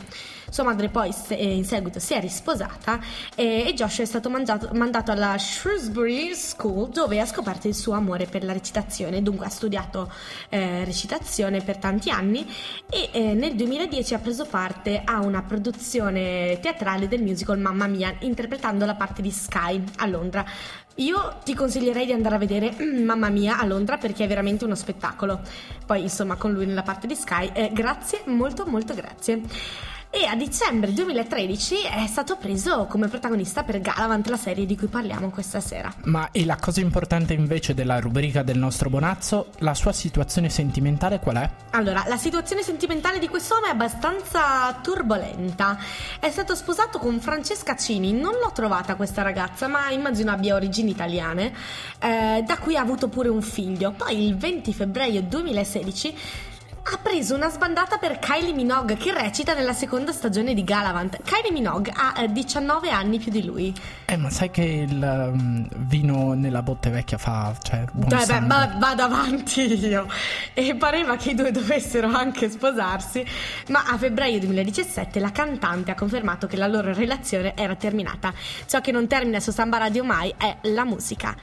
Sua 0.55 0.63
madre 0.63 0.89
poi 0.89 1.13
eh, 1.31 1.53
in 1.53 1.65
seguito 1.65 1.99
si 1.99 2.15
è 2.15 2.21
risposata 2.21 3.01
eh, 3.35 3.65
e 3.67 3.75
Joshua 3.75 4.05
è 4.05 4.07
stato 4.07 4.31
mangiato- 4.31 4.71
mandato 4.75 5.11
alla 5.11 5.37
Shrewsbury 5.37 6.33
School 6.35 6.91
dove 6.91 7.19
ha 7.19 7.27
scoperto 7.27 7.67
il 7.67 7.75
suo 7.75 7.95
amore 7.95 8.27
per 8.27 8.45
la 8.45 8.53
recitazione. 8.53 9.21
Dunque 9.21 9.47
ha 9.47 9.49
studiato 9.49 10.13
eh, 10.51 10.85
recitazione 10.85 11.61
per 11.61 11.79
tanti 11.79 12.11
anni 12.11 12.47
e 12.89 13.09
eh, 13.11 13.35
nel 13.35 13.57
2010 13.57 14.15
ha 14.15 14.19
preso 14.19 14.45
parte 14.45 15.03
a 15.05 15.21
una 15.23 15.43
produzione 15.43 16.61
teatrale 16.61 17.09
del 17.09 17.23
musical 17.23 17.59
Mamma 17.59 17.89
Mia 17.89 18.15
interpretando 18.21 18.85
la 18.85 18.95
parte 18.95 19.23
di 19.23 19.33
Sky 19.33 19.83
a 19.97 20.07
Londra. 20.07 20.45
Io 20.99 21.39
ti 21.43 21.55
consiglierei 21.55 22.07
di 22.07 22.13
andare 22.13 22.37
a 22.37 22.39
vedere 22.39 22.73
Mamma 23.03 23.29
Mia 23.29 23.59
a 23.59 23.65
Londra 23.65 23.97
perché 23.97 24.25
è 24.25 24.29
veramente 24.29 24.65
uno 24.65 24.77
spettacolo. 24.77 25.41
Poi 25.85 26.03
insomma 26.03 26.37
con 26.37 26.53
lui 26.53 26.67
nella 26.67 26.83
parte 26.83 27.07
di 27.07 27.17
Sky, 27.17 27.51
eh, 27.53 27.71
grazie, 27.73 28.23
molto 28.27 28.65
molto 28.67 28.95
grazie. 28.95 29.41
E 30.17 30.27
a 30.27 30.37
dicembre 30.37 30.93
2013 30.93 31.75
è 31.87 32.07
stato 32.07 32.37
preso 32.37 32.87
come 32.87 33.09
protagonista 33.09 33.65
per 33.65 33.81
Galavant, 33.81 34.29
la 34.29 34.37
serie 34.37 34.65
di 34.65 34.77
cui 34.77 34.87
parliamo 34.87 35.29
questa 35.31 35.59
sera. 35.59 35.93
Ma 36.05 36.29
e 36.31 36.45
la 36.45 36.55
cosa 36.55 36.81
importante 36.81 37.33
invece 37.35 37.75
della 37.75 37.99
rubrica 37.99 38.45
del 38.45 38.57
nostro 38.57 38.89
Bonazzo, 38.91 39.49
la 39.59 39.75
sua 39.75 39.91
situazione 39.91 40.51
sentimentale 40.51 41.19
qual 41.19 41.39
è? 41.39 41.51
Allora, 41.71 42.05
la 42.07 42.17
situazione 42.17 42.63
sentimentale 42.63 43.19
di 43.19 43.27
quest'uomo 43.27 43.67
è 43.67 43.71
abbastanza 43.71 44.73
turbolenta. 44.81 45.77
È 46.21 46.31
stato 46.31 46.55
sposato 46.55 47.01
con 47.01 47.19
Francesca 47.19 47.75
Cini, 47.75 48.13
non 48.13 48.35
l'ho 48.35 48.53
trovata 48.55 48.95
questa 48.95 49.23
ragazza, 49.23 49.67
ma 49.67 49.91
immagino 49.91 50.31
abbia 50.31 50.55
origini 50.55 50.93
italiane, 50.93 51.53
eh, 51.99 52.45
da 52.47 52.57
cui 52.59 52.77
ha 52.77 52.81
avuto 52.81 53.09
pure 53.09 53.31
un 53.31 53.43
figlio. 53.43 53.91
Poi 53.91 54.29
il 54.29 54.37
20 54.37 54.73
febbraio 54.75 55.23
2016 55.23 56.17
ha 56.87 56.99
preso 56.99 57.35
una 57.35 57.49
sbandata 57.49 57.97
per 57.97 58.19
Kylie 58.19 58.53
Minogue 58.53 58.97
che 58.97 59.13
recita 59.13 59.55
nella 59.55 59.73
seconda 59.73 60.13
stagione 60.13 60.53
di 60.53 60.65
Galavant. 60.65 61.19
Kylie 61.23 61.51
Minogue 61.51 61.91
ha 61.95 62.15
eh, 62.21 62.31
19 62.31 62.91
anni 62.91 63.19
più 63.19 63.31
di 63.31 63.43
lui. 63.43 63.75
Eh, 64.05 64.17
ma 64.19 64.29
sai 64.29 64.51
che 64.51 64.63
il 64.63 65.31
um, 65.33 65.67
vino 65.77 66.35
nella 66.35 66.63
botte 66.63 66.91
vecchia 66.91 67.17
fa, 67.17 67.55
cioè, 67.63 67.85
buon 67.91 68.09
Dai, 68.09 68.27
beh, 68.27 68.41
ma 68.41 68.77
vado 68.79 69.03
avanti 69.03 69.87
io. 69.87 70.07
E 70.53 70.75
pareva 70.75 71.17
che 71.17 71.31
i 71.31 71.35
due 71.35 71.51
dovessero 71.51 72.09
anche 72.09 72.51
sposarsi, 72.51 73.25
ma 73.69 73.85
a 73.87 73.97
febbraio 73.97 74.39
2017 74.41 75.21
la 75.21 75.33
cantante 75.33 75.91
ha 75.91 75.95
confermato 75.95 76.47
che 76.47 76.57
la 76.57 76.67
loro 76.67 76.93
relazione 76.93 77.57
era 77.57 77.77
terminata. 77.77 78.33
Ciò 78.67 78.83
che 78.83 78.93
non 78.93 79.07
termina 79.07 79.41
su 79.41 79.53
Samba 79.53 79.79
Radio 79.79 80.05
mai 80.05 80.35
è 80.37 80.59
la 80.63 80.85
musica. 80.85 81.35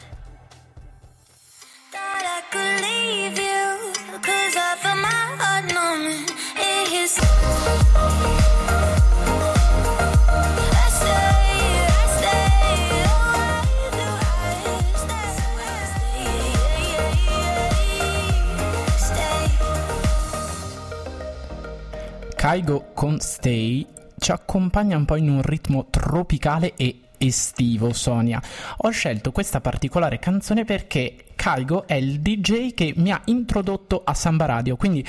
Thought 1.90 2.24
I 2.24 2.42
could 2.52 2.80
leave 2.80 3.38
you, 3.42 4.20
cause 4.22 4.56
I 4.56 4.78
felt 4.80 4.98
my 4.98 5.31
Kaigo 22.42 22.92
con 22.96 23.20
Stay 23.20 23.86
ci 24.18 24.32
accompagna 24.32 24.98
un 24.98 25.06
po' 25.06 25.16
in 25.16 25.30
un 25.30 25.42
ritmo 25.44 25.86
tropicale 25.92 26.74
e 26.76 27.02
estivo, 27.22 27.94
Sonia. 27.94 28.42
Ho 28.78 28.90
scelto 28.90 29.32
questa 29.32 29.62
particolare 29.62 30.20
canzone 30.20 30.66
perché 30.66 31.16
Kaigo 31.36 31.88
è 31.88 31.96
il 31.96 32.20
DJ 32.20 32.74
che 32.74 32.94
mi 32.98 33.12
ha 33.12 33.22
introdotto 33.26 34.02
a 34.04 34.14
Samba 34.14 34.46
Radio, 34.46 34.76
quindi 34.76 35.06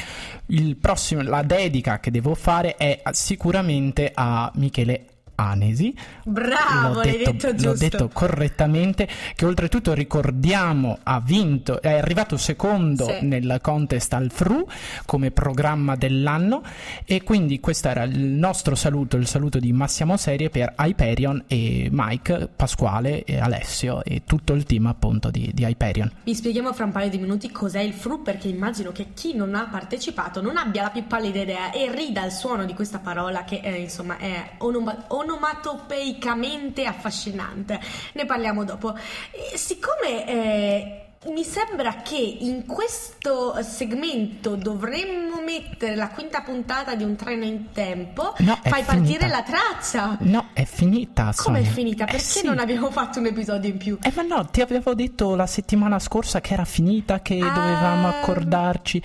prossimo, 0.81 1.23
la 1.23 1.43
dedica 1.43 2.01
che 2.01 2.11
devo 2.11 2.35
fare 2.35 2.77
è 2.77 3.03
sicuramente 3.13 4.11
a 4.15 4.51
Michele 4.55 5.07
Anesi. 5.35 5.95
Bravo, 6.25 6.95
L'ho 6.95 7.03
l'hai 7.03 7.19
detto 7.19 7.47
l'ho 7.49 7.55
giusto. 7.55 7.75
detto 7.79 8.11
correttamente, 8.13 9.09
che 9.35 9.45
oltretutto 9.45 9.93
ricordiamo 9.93 10.99
ha 11.03 11.21
vinto, 11.21 11.81
è 11.81 11.93
arrivato 11.99 12.37
secondo 12.37 13.07
Sì. 13.07 13.27
nel 13.27 13.59
contest 13.63 14.13
al 14.15 14.31
FRU 14.31 14.67
come 15.07 15.31
programma 15.31 15.97
dell'anno 15.97 16.63
e 17.05 17.23
quindi 17.23 17.61
questo 17.61 17.89
era 17.89 18.03
il 18.05 18.19
nostro 18.19 18.75
saluto, 18.75 19.17
il 19.17 19.27
saluto 19.27 19.59
di 19.59 19.73
Massimo 19.73 20.17
Serie 20.17 20.49
per 20.51 20.75
Hyperion 20.79 21.45
e 21.47 21.89
Mike, 21.91 22.49
Pasquale 22.55 23.25
e 23.25 23.39
Alessio 23.39 24.03
e 24.05 24.23
tutto 24.25 24.53
il 24.53 24.65
team 24.65 24.87
appunto 24.87 25.31
di, 25.31 25.51
di 25.53 25.65
Hyperion. 25.65 26.11
Vi 26.25 26.35
spieghiamo 26.35 26.73
fra 26.73 26.85
un 26.85 26.93
paio 26.93 27.11
di 27.11 27.19
minuti 27.19 27.51
cos'è 27.51 27.81
il 27.81 27.93
fru 27.93 28.23
perché 28.23 28.49
immagino 28.49 28.93
che 28.93 29.09
chi 29.15 29.35
non 29.35 29.55
ha 29.55 29.67
partecipato 29.71 30.41
non 30.41 30.57
abbia 30.57 30.83
la 30.83 30.91
più 30.91 31.07
pallida 31.07 31.41
idea 31.41 31.71
e 31.73 31.91
rida 31.95 32.23
al 32.23 32.33
suono 32.33 32.65
di 32.65 32.75
questa 32.75 32.99
parola 32.99 33.45
che 33.45 33.61
eh, 33.63 33.81
insomma 33.81 34.17
è 34.19 34.51
onoma- 34.59 35.05
onomatopeicamente 35.23 36.85
affascinante. 36.85 37.81
Ne 38.15 38.25
parliamo 38.27 38.65
dopo. 38.65 38.95
E 39.31 39.57
siccome 39.57 40.27
eh, 40.27 40.97
mi 41.27 41.45
sembra 41.45 41.97
che 42.03 42.17
in 42.17 42.67
questo 42.67 43.55
segmento 43.63 44.57
dovremmo 44.57 45.41
mettere 45.45 45.95
la 45.95 46.09
quinta 46.09 46.41
puntata 46.43 46.95
di 46.97 47.05
un 47.05 47.15
treno 47.15 47.45
in 47.45 47.71
tempo, 47.73 48.35
No, 48.39 48.59
fai 48.65 48.83
partire 48.83 49.29
la 49.29 49.43
traccia. 49.43 50.17
No, 50.23 50.49
è 50.53 50.65
finita. 50.65 51.33
Come 51.37 51.61
è 51.61 51.65
finita? 51.65 52.05
Eh 52.05 52.07
Perché 52.07 52.21
sì. 52.23 52.47
non 52.47 52.59
abbiamo 52.59 52.91
fatto 52.91 53.21
un 53.21 53.27
episodio 53.27 53.71
in 53.71 53.77
più? 53.79 53.99
Eh 54.03 54.13
ma 54.17 54.23
no, 54.23 54.47
ti 54.47 54.61
avevo 54.63 54.95
detto 54.95 55.37
la 55.37 55.47
settimana 55.47 55.99
scorsa 56.01 56.41
che 56.41 56.55
era 56.55 56.65
finita, 56.65 57.21
che 57.21 57.39
Ah. 57.41 57.51
dovevamo 57.51 58.09
accordarci. 58.09 59.03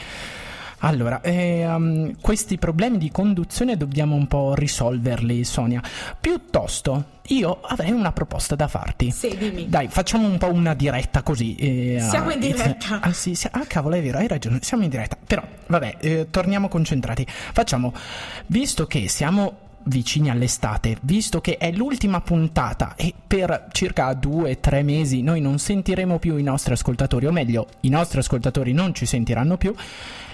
Allora, 0.79 1.21
ehm, 1.21 2.17
questi 2.21 2.57
problemi 2.57 2.97
di 2.97 3.09
conduzione 3.11 3.77
dobbiamo 3.77 4.15
un 4.15 4.27
po' 4.27 4.53
risolverli, 4.53 5.43
Sonia. 5.43 5.81
Piuttosto, 6.19 7.05
io 7.29 7.59
avrei 7.61 7.91
una 7.91 8.11
proposta 8.11 8.55
da 8.55 8.67
farti. 8.67 9.09
Sì, 9.09 9.35
dimmi. 9.37 9.67
Dai, 9.67 9.87
facciamo 9.87 10.27
un 10.27 10.37
po' 10.37 10.51
una 10.51 10.75
diretta 10.75 11.23
così. 11.23 11.55
eh, 11.55 11.97
Siamo 11.99 12.29
in 12.31 12.39
diretta. 12.39 12.99
Ah, 13.01 13.11
sì, 13.11 13.33
sì, 13.33 13.47
ah, 13.49 13.65
cavolo, 13.65 13.95
è 13.95 14.01
vero, 14.03 14.19
hai 14.19 14.27
ragione, 14.27 14.59
siamo 14.61 14.83
in 14.83 14.89
diretta. 14.89 15.17
Però, 15.25 15.41
vabbè, 15.65 15.97
eh, 15.99 16.27
torniamo 16.29 16.67
concentrati. 16.67 17.25
Facciamo, 17.27 17.91
visto 18.45 18.85
che 18.85 19.07
siamo 19.07 19.65
vicini 19.87 20.29
all'estate, 20.29 20.97
visto 21.01 21.39
che 21.41 21.57
è 21.57 21.71
l'ultima 21.71 22.21
puntata 22.21 22.93
e 22.97 23.13
per 23.25 23.67
circa 23.71 24.13
due 24.13 24.51
o 24.51 24.57
tre 24.59 24.83
mesi 24.83 25.21
noi 25.21 25.39
non 25.41 25.57
sentiremo 25.59 26.19
più 26.19 26.35
i 26.37 26.43
nostri 26.43 26.73
ascoltatori, 26.73 27.25
o 27.25 27.31
meglio, 27.31 27.67
i 27.81 27.89
nostri 27.89 28.19
ascoltatori 28.19 28.73
non 28.73 28.93
ci 28.93 29.05
sentiranno 29.05 29.55
più, 29.55 29.73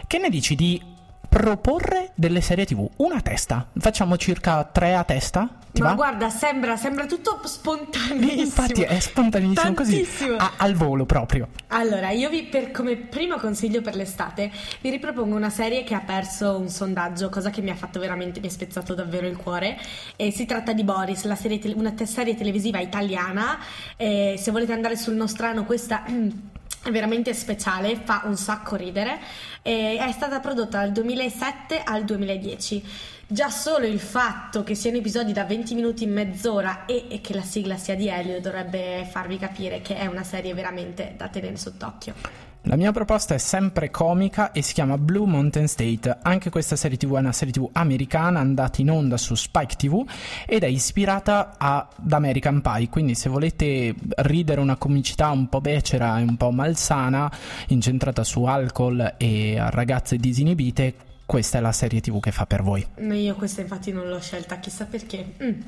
che 0.08 0.18
ne 0.18 0.30
dici 0.30 0.56
di 0.56 0.82
proporre 1.30 2.12
delle 2.13 2.42
serie 2.42 2.66
TV, 2.66 2.88
una 2.98 3.16
a 3.16 3.22
testa. 3.22 3.68
Facciamo 3.80 4.18
circa 4.18 4.63
tre 4.66 4.94
a 4.94 5.04
testa? 5.04 5.50
Ti 5.72 5.82
Ma 5.82 5.88
va? 5.89 5.94
guarda, 5.96 6.30
sembra, 6.30 6.78
sembra 6.78 7.08
tutto 7.08 7.42
spontaneissimo. 7.44 8.32
Infatti 8.44 8.84
è 8.84 9.00
spontaneissimo 9.00 9.74
così, 9.74 9.94
Tantissimo. 10.04 10.36
a- 10.36 10.52
al 10.58 10.76
volo 10.76 11.08
proprio. 11.08 11.48
Allora, 11.70 12.12
io 12.12 12.30
vi 12.30 12.44
per 12.44 12.70
come 12.70 12.96
primo 12.98 13.38
consiglio 13.38 13.82
per 13.82 13.96
l'estate 13.96 14.52
vi 14.82 14.92
ripropongo 14.92 15.36
una 15.36 15.50
serie 15.50 15.84
che 15.84 15.96
ha 15.96 16.02
perso 16.02 16.60
un 16.60 16.70
sondaggio, 16.70 17.30
cosa 17.30 17.50
che 17.50 17.62
mi 17.63 17.72
ha 17.72 17.76
fatto 17.76 18.00
veramente, 18.00 18.39
mi 18.39 18.46
ha 18.46 18.52
spezzato 18.52 18.94
davvero 18.94 19.26
il 19.26 19.36
cuore. 19.36 19.80
E 20.16 20.30
si 20.32 20.46
tratta 20.46 20.74
di 20.74 20.84
Boris, 20.84 21.24
la 21.24 21.34
serie 21.36 21.58
tele- 21.58 21.74
una 21.74 21.94
te- 21.94 22.06
serie 22.06 22.36
televisiva 22.36 22.80
italiana. 22.80 23.58
E 23.98 24.36
se 24.38 24.52
volete 24.52 24.74
andare 24.74 24.96
sul 24.96 25.16
nostrano, 25.16 25.66
questa 25.66 26.04
veramente 26.91 27.34
speciale, 27.34 27.96
fa 28.04 28.24
un 28.26 28.36
sacco 28.36 28.76
ridere. 28.76 29.19
E 29.62 29.98
è 29.98 30.12
stata 30.12 30.39
prodotta 30.39 30.80
dal 30.80 30.91
2007 30.91 31.82
al 31.84 32.04
2010. 32.04 32.84
Già 33.26 33.50
solo 33.50 33.86
il 33.86 34.00
fatto 34.00 34.63
che 34.63 34.76
siano 34.76 34.98
episodi 34.98 35.32
da 35.32 35.46
20 35.46 35.76
minuti 35.76 36.04
in 36.04 36.13
mezz'ora 36.13 36.86
e, 36.86 37.06
e 37.10 37.22
che 37.22 37.34
la 37.34 37.41
sigla 37.41 37.78
sia 37.78 37.96
di 37.96 38.08
Elio 38.08 38.39
dovrebbe 38.41 39.08
farvi 39.10 39.38
capire 39.38 39.82
che 39.82 39.96
è 39.96 40.06
una 40.06 40.24
serie 40.24 40.54
veramente 40.54 41.13
da 41.17 41.30
tenere 41.30 41.58
sott'occhio. 41.58 42.53
La 42.65 42.78
mia 42.78 42.93
proposta 42.93 43.34
è 43.34 43.39
sempre 43.39 43.91
comica 43.91 44.54
e 44.54 44.62
si 44.62 44.73
chiama 44.73 44.97
Blue 44.97 45.28
Mountain 45.28 45.67
State. 45.67 46.19
Anche 46.21 46.49
questa 46.49 46.78
serie 46.78 46.95
TV 46.95 47.15
è 47.15 47.19
una 47.19 47.34
serie 47.34 47.52
TV 47.52 47.67
americana 47.73 48.39
andata 48.39 48.80
in 48.80 48.89
onda 48.89 49.17
su 49.17 49.36
Spike 49.36 49.76
TV 49.76 50.02
ed 50.45 50.63
è 50.63 50.67
ispirata 50.67 51.56
ad 51.58 52.10
American 52.10 52.62
Pie. 52.62 52.88
Quindi, 52.88 53.15
se 53.15 53.28
volete 53.28 53.93
ridere 54.15 54.62
una 54.62 54.78
comicità 54.78 55.30
un 55.32 55.49
po' 55.49 55.60
becera 55.60 56.19
e 56.19 56.23
un 56.23 56.38
po' 56.38 56.52
malsana, 56.52 57.30
incentrata 57.67 58.23
su 58.23 58.45
alcol 58.45 59.15
e 59.17 59.58
ragazze 59.58 60.15
disinibite, 60.15 60.95
questa 61.26 61.58
è 61.58 61.62
la 61.62 61.73
serie 61.73 61.99
TV 61.99 62.21
che 62.21 62.32
fa 62.32 62.45
per 62.45 62.63
voi. 62.63 62.88
Ma 63.02 63.15
Io 63.15 63.36
questa 63.36 63.60
infatti 63.60 63.91
non 63.91 64.08
l'ho 64.08 64.21
scelta, 64.21 64.60
chissà 64.60 64.86
perché. 64.86 65.34
Mm. 65.43 65.62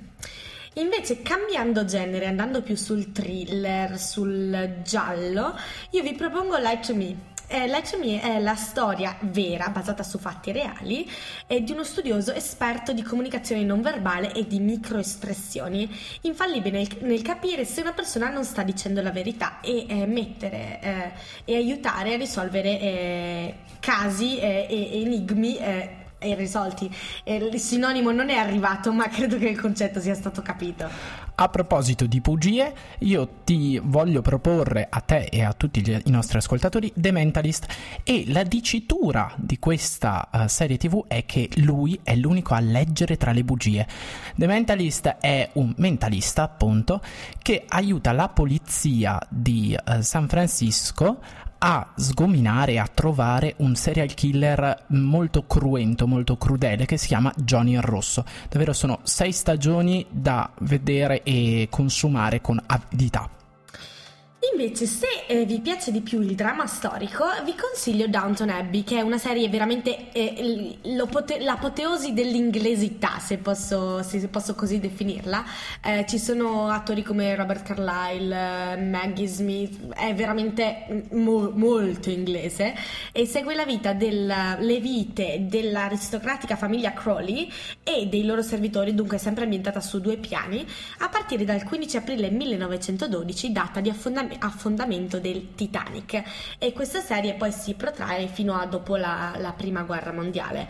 Invece, 0.77 1.21
cambiando 1.21 1.85
genere, 1.85 2.25
andando 2.25 2.61
più 2.61 2.75
sul 2.75 3.13
thriller, 3.13 3.97
sul 3.97 4.81
giallo, 4.83 5.57
io 5.91 6.01
vi 6.01 6.13
propongo 6.13 6.57
Light 6.57 6.91
Me. 6.91 7.33
Eh, 7.47 7.67
Light 7.67 7.97
Me 7.97 8.19
è 8.19 8.41
la 8.41 8.55
storia 8.55 9.15
vera, 9.21 9.69
basata 9.69 10.03
su 10.03 10.17
fatti 10.17 10.51
reali, 10.51 11.09
eh, 11.47 11.63
di 11.63 11.71
uno 11.71 11.85
studioso 11.85 12.33
esperto 12.33 12.91
di 12.91 13.03
comunicazione 13.03 13.63
non 13.63 13.81
verbale 13.81 14.33
e 14.33 14.47
di 14.47 14.59
microespressioni, 14.59 15.89
infallibile 16.21 16.79
nel, 16.79 16.97
nel 17.01 17.21
capire 17.21 17.63
se 17.63 17.79
una 17.79 17.93
persona 17.93 18.29
non 18.29 18.43
sta 18.43 18.63
dicendo 18.63 19.01
la 19.01 19.11
verità 19.11 19.61
e 19.61 19.85
eh, 19.87 20.05
mettere 20.05 20.79
eh, 20.81 21.11
e 21.45 21.55
aiutare 21.55 22.15
a 22.15 22.17
risolvere 22.17 22.79
eh, 22.81 23.55
casi 23.79 24.39
eh, 24.39 24.67
e 24.69 25.01
enigmi. 25.03 26.03
Irrisolti. 26.23 26.89
Il 27.25 27.59
sinonimo 27.59 28.11
non 28.11 28.29
è 28.29 28.35
arrivato, 28.35 28.91
ma 28.91 29.07
credo 29.07 29.37
che 29.37 29.47
il 29.47 29.59
concetto 29.59 29.99
sia 29.99 30.15
stato 30.15 30.41
capito. 30.41 30.87
A 31.37 31.49
proposito 31.49 32.05
di 32.05 32.21
bugie, 32.21 32.73
io 32.99 33.27
ti 33.43 33.79
voglio 33.83 34.21
proporre 34.21 34.87
a 34.89 35.01
te 35.01 35.27
e 35.29 35.43
a 35.43 35.51
tutti 35.51 35.81
gli- 35.81 36.01
i 36.05 36.09
nostri 36.09 36.37
ascoltatori 36.37 36.93
The 36.95 37.11
Mentalist 37.11 37.65
e 38.03 38.23
la 38.27 38.43
dicitura 38.43 39.33
di 39.35 39.59
questa 39.59 40.29
eh, 40.31 40.47
serie 40.47 40.77
TV 40.77 41.05
è 41.07 41.25
che 41.25 41.49
lui 41.55 41.99
è 42.03 42.15
l'unico 42.15 42.53
a 42.53 42.61
leggere 42.61 43.17
tra 43.17 43.33
le 43.33 43.43
bugie. 43.43 43.85
The 44.35 44.47
Mentalist 44.47 45.17
è 45.19 45.49
un 45.53 45.73
mentalista, 45.77 46.43
appunto, 46.43 47.01
che 47.41 47.65
aiuta 47.67 48.13
la 48.13 48.29
polizia 48.29 49.19
di 49.29 49.75
eh, 49.75 50.01
San 50.03 50.29
Francisco 50.29 51.19
a 51.67 51.93
sgominare 51.95 52.77
a 52.77 52.87
trovare 52.87 53.55
un 53.57 53.73
serial 53.75 54.13
killer 54.13 54.83
molto 54.89 55.47
cruento, 55.47 56.05
molto 56.05 56.37
crudele 56.37 56.85
che 56.85 56.97
si 56.97 57.07
chiama 57.07 57.33
Johnny 57.35 57.73
il 57.73 57.81
Rosso. 57.81 58.23
Davvero 58.47 58.71
sono 58.71 58.99
sei 59.01 59.31
stagioni 59.31 60.05
da 60.07 60.47
vedere 60.59 61.23
e 61.23 61.67
consumare 61.71 62.39
con 62.39 62.61
avidità. 62.67 63.27
Invece, 64.57 64.85
se 64.85 65.05
eh, 65.27 65.43
vi 65.43 65.59
piace 65.59 65.91
di 65.91 65.99
più 65.99 66.21
il 66.21 66.33
dramma 66.33 66.65
storico, 66.65 67.25
vi 67.43 67.53
consiglio 67.55 68.07
Downton 68.07 68.47
Abbey, 68.47 68.85
che 68.85 68.99
è 68.99 69.01
una 69.01 69.17
serie 69.17 69.49
veramente 69.49 70.13
eh, 70.13 70.77
l'apoteosi 70.81 72.13
dell'inglesità, 72.13 73.19
se 73.19 73.37
posso, 73.37 74.01
se 74.01 74.25
posso 74.29 74.55
così 74.55 74.79
definirla. 74.79 75.43
Eh, 75.83 76.05
ci 76.07 76.17
sono 76.17 76.69
attori 76.69 77.03
come 77.03 77.35
Robert 77.35 77.63
Carlyle, 77.63 78.33
eh, 78.33 78.77
Maggie 78.77 79.27
Smith, 79.27 79.93
è 79.93 80.15
veramente 80.15 81.03
mo- 81.11 81.51
molto 81.53 82.09
inglese 82.09 82.75
e 83.11 83.25
segue 83.25 83.55
la 83.55 83.65
vita 83.65 83.91
del- 83.91 84.55
le 84.57 84.79
vite 84.79 85.47
dell'aristocratica 85.49 86.55
famiglia 86.55 86.93
Crowley 86.93 87.51
e 87.83 88.07
dei 88.07 88.23
loro 88.23 88.41
servitori, 88.41 88.95
dunque 88.95 89.17
sempre 89.17 89.43
ambientata 89.43 89.81
su 89.81 89.99
due 89.99 90.15
piani, 90.15 90.65
a 90.99 91.09
partire 91.09 91.43
dal 91.43 91.63
15 91.63 91.97
aprile 91.97 92.29
1912, 92.29 93.51
data 93.51 93.81
di 93.81 93.89
affonda- 94.45 94.75
affondamento 94.75 95.19
del 95.19 95.55
Titanic. 95.55 96.23
E 96.59 96.73
questa 96.73 96.99
serie 96.99 97.33
poi 97.35 97.51
si 97.51 97.73
protrae 97.73 98.27
fino 98.27 98.53
a 98.57 98.65
dopo 98.65 98.95
la, 98.95 99.35
la 99.37 99.53
prima 99.53 99.83
guerra 99.83 100.11
mondiale. 100.11 100.67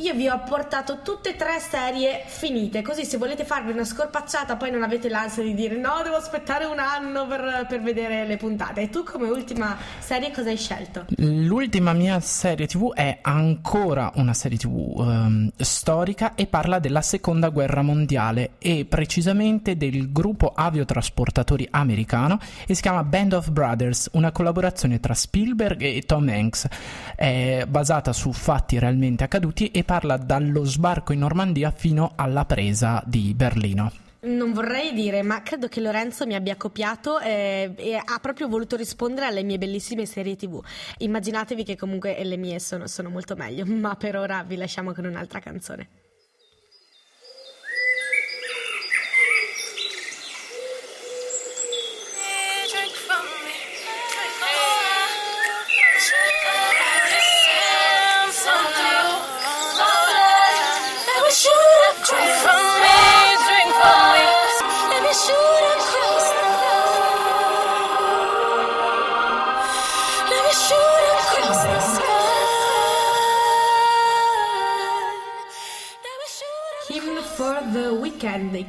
Io 0.00 0.14
vi 0.14 0.28
ho 0.28 0.40
portato 0.48 1.00
tutte 1.02 1.30
e 1.30 1.36
tre 1.36 1.58
serie 1.58 2.22
finite, 2.24 2.80
così 2.80 3.04
se 3.04 3.18
volete 3.18 3.44
farvi 3.44 3.72
una 3.72 3.84
scorpacciata 3.84 4.56
poi 4.56 4.70
non 4.70 4.82
avete 4.82 5.10
l'ansia 5.10 5.42
di 5.42 5.52
dire 5.52 5.76
no, 5.76 6.00
devo 6.02 6.16
aspettare 6.16 6.64
un 6.64 6.78
anno 6.78 7.26
per, 7.26 7.66
per 7.68 7.82
vedere 7.82 8.26
le 8.26 8.38
puntate. 8.38 8.80
E 8.80 8.88
tu 8.88 9.04
come 9.04 9.28
ultima 9.28 9.76
serie 9.98 10.30
cosa 10.30 10.48
hai 10.48 10.56
scelto? 10.56 11.04
L'ultima 11.18 11.92
mia 11.92 12.18
serie 12.20 12.66
TV 12.66 12.94
è 12.94 13.18
ancora 13.20 14.10
una 14.14 14.32
serie 14.32 14.56
TV 14.56 14.94
ehm, 14.98 15.50
storica 15.58 16.34
e 16.34 16.46
parla 16.46 16.78
della 16.78 17.02
seconda 17.02 17.50
guerra 17.50 17.82
mondiale 17.82 18.52
e 18.56 18.86
precisamente 18.86 19.76
del 19.76 20.10
gruppo 20.12 20.50
aviotrasportatori 20.56 21.68
americano 21.72 22.38
e 22.66 22.74
si 22.74 22.80
chiama 22.80 23.04
Band 23.04 23.34
of 23.34 23.50
Brothers, 23.50 24.08
una 24.12 24.32
collaborazione 24.32 24.98
tra 24.98 25.12
Spielberg 25.12 25.82
e 25.82 26.00
Tom 26.06 26.26
Hanks. 26.26 26.68
È 27.14 27.66
basata 27.68 28.14
su 28.14 28.32
fatti 28.32 28.78
realmente 28.78 29.24
accaduti 29.24 29.70
e 29.70 29.84
parla 29.90 30.16
dallo 30.16 30.62
sbarco 30.62 31.12
in 31.12 31.18
Normandia 31.18 31.72
fino 31.72 32.12
alla 32.14 32.44
presa 32.44 33.02
di 33.04 33.34
Berlino. 33.34 33.90
Non 34.20 34.52
vorrei 34.52 34.92
dire, 34.92 35.24
ma 35.24 35.42
credo 35.42 35.66
che 35.66 35.80
Lorenzo 35.80 36.26
mi 36.26 36.36
abbia 36.36 36.54
copiato 36.54 37.18
eh, 37.18 37.72
e 37.74 37.96
ha 37.96 38.18
proprio 38.20 38.46
voluto 38.46 38.76
rispondere 38.76 39.26
alle 39.26 39.42
mie 39.42 39.58
bellissime 39.58 40.06
serie 40.06 40.36
TV. 40.36 40.62
Immaginatevi 40.98 41.64
che 41.64 41.74
comunque 41.74 42.22
le 42.22 42.36
mie 42.36 42.60
sono, 42.60 42.86
sono 42.86 43.08
molto 43.10 43.34
meglio, 43.34 43.66
ma 43.74 43.96
per 43.96 44.14
ora 44.14 44.44
vi 44.44 44.54
lasciamo 44.54 44.92
con 44.92 45.06
un'altra 45.06 45.40
canzone. 45.40 45.88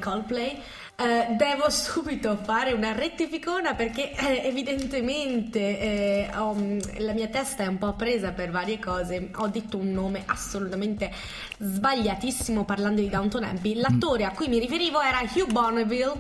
Coldplay. 0.01 0.61
Eh, 0.97 1.35
devo 1.35 1.69
subito 1.71 2.37
fare 2.43 2.73
una 2.73 2.91
rettificona 2.91 3.73
perché 3.75 4.11
eh, 4.13 4.41
evidentemente 4.47 5.59
eh, 5.59 6.29
ho- 6.35 6.77
la 6.97 7.13
mia 7.13 7.27
testa 7.27 7.63
è 7.63 7.67
un 7.67 7.77
po' 7.77 7.93
presa 7.93 8.31
per 8.31 8.51
varie 8.51 8.79
cose. 8.79 9.29
Ho 9.35 9.47
detto 9.47 9.77
un 9.77 9.91
nome 9.91 10.23
assolutamente 10.25 11.11
sbagliatissimo 11.57 12.65
parlando 12.65 13.01
di 13.01 13.09
Downton 13.09 13.43
Abbey. 13.43 13.75
L'attore 13.75 14.25
a 14.25 14.31
cui 14.31 14.47
mi 14.47 14.59
riferivo 14.59 15.01
era 15.01 15.21
Hugh 15.21 15.51
Bonneville. 15.51 16.13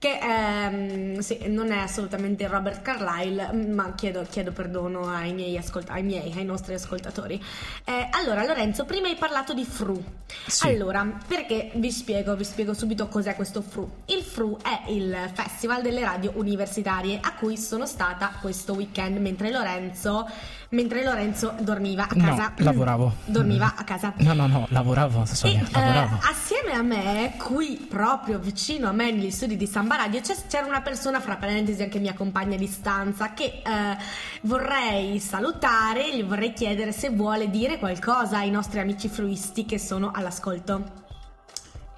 Che 0.00 0.18
ehm, 0.18 1.18
sì, 1.18 1.48
non 1.48 1.70
è 1.72 1.76
assolutamente 1.76 2.46
Robert 2.46 2.80
Carlyle, 2.80 3.52
ma 3.52 3.92
chiedo, 3.94 4.24
chiedo 4.30 4.50
perdono 4.50 5.06
ai 5.06 5.34
miei, 5.34 5.58
ascolt- 5.58 5.90
ai 5.90 6.02
miei, 6.02 6.32
ai 6.32 6.44
nostri 6.46 6.72
ascoltatori. 6.72 7.38
Eh, 7.84 8.08
allora, 8.12 8.46
Lorenzo, 8.46 8.86
prima 8.86 9.08
hai 9.08 9.16
parlato 9.16 9.52
di 9.52 9.62
Fru. 9.62 10.02
Sì. 10.46 10.68
Allora, 10.68 11.18
perché 11.26 11.72
vi 11.74 11.92
spiego, 11.92 12.34
vi 12.34 12.44
spiego 12.44 12.72
subito 12.72 13.08
cos'è 13.08 13.34
questo 13.34 13.60
FRU. 13.60 13.90
Il 14.06 14.22
FRU 14.22 14.56
è 14.62 14.90
il 14.90 15.14
festival 15.34 15.82
delle 15.82 16.00
radio 16.00 16.32
universitarie 16.34 17.18
a 17.20 17.34
cui 17.34 17.58
sono 17.58 17.84
stata 17.84 18.32
questo 18.40 18.72
weekend, 18.72 19.18
mentre 19.18 19.50
Lorenzo 19.50 20.26
mentre 20.70 21.02
Lorenzo 21.04 21.54
dormiva 21.60 22.04
a 22.08 22.14
No, 22.14 22.24
casa. 22.24 22.52
lavoravo. 22.56 23.12
Dormiva 23.24 23.74
a 23.76 23.84
casa. 23.84 24.12
No, 24.18 24.32
no, 24.34 24.46
no, 24.46 24.66
lavoravo, 24.70 25.22
E 25.22 25.26
Sonia, 25.26 25.60
eh, 25.62 25.70
lavoravo. 25.72 26.18
assieme 26.30 26.72
a 26.72 26.82
me, 26.82 27.34
qui 27.38 27.86
proprio 27.88 28.38
vicino 28.38 28.88
a 28.88 28.92
me 28.92 29.10
negli 29.10 29.30
studi 29.30 29.56
di 29.56 29.66
Samba 29.66 29.96
Radio, 29.96 30.20
c'era 30.48 30.66
una 30.66 30.80
persona, 30.80 31.20
fra 31.20 31.36
parentesi 31.36 31.82
anche 31.82 31.98
mia 31.98 32.14
compagna 32.14 32.56
di 32.56 32.66
stanza, 32.66 33.32
che 33.34 33.62
eh, 33.64 33.96
vorrei 34.42 35.18
salutare, 35.18 36.16
gli 36.16 36.22
vorrei 36.24 36.52
chiedere 36.52 36.92
se 36.92 37.10
vuole 37.10 37.50
dire 37.50 37.78
qualcosa 37.78 38.38
ai 38.38 38.50
nostri 38.50 38.78
amici 38.80 39.08
fruisti 39.08 39.64
che 39.66 39.78
sono 39.78 40.10
all'ascolto. 40.14 40.98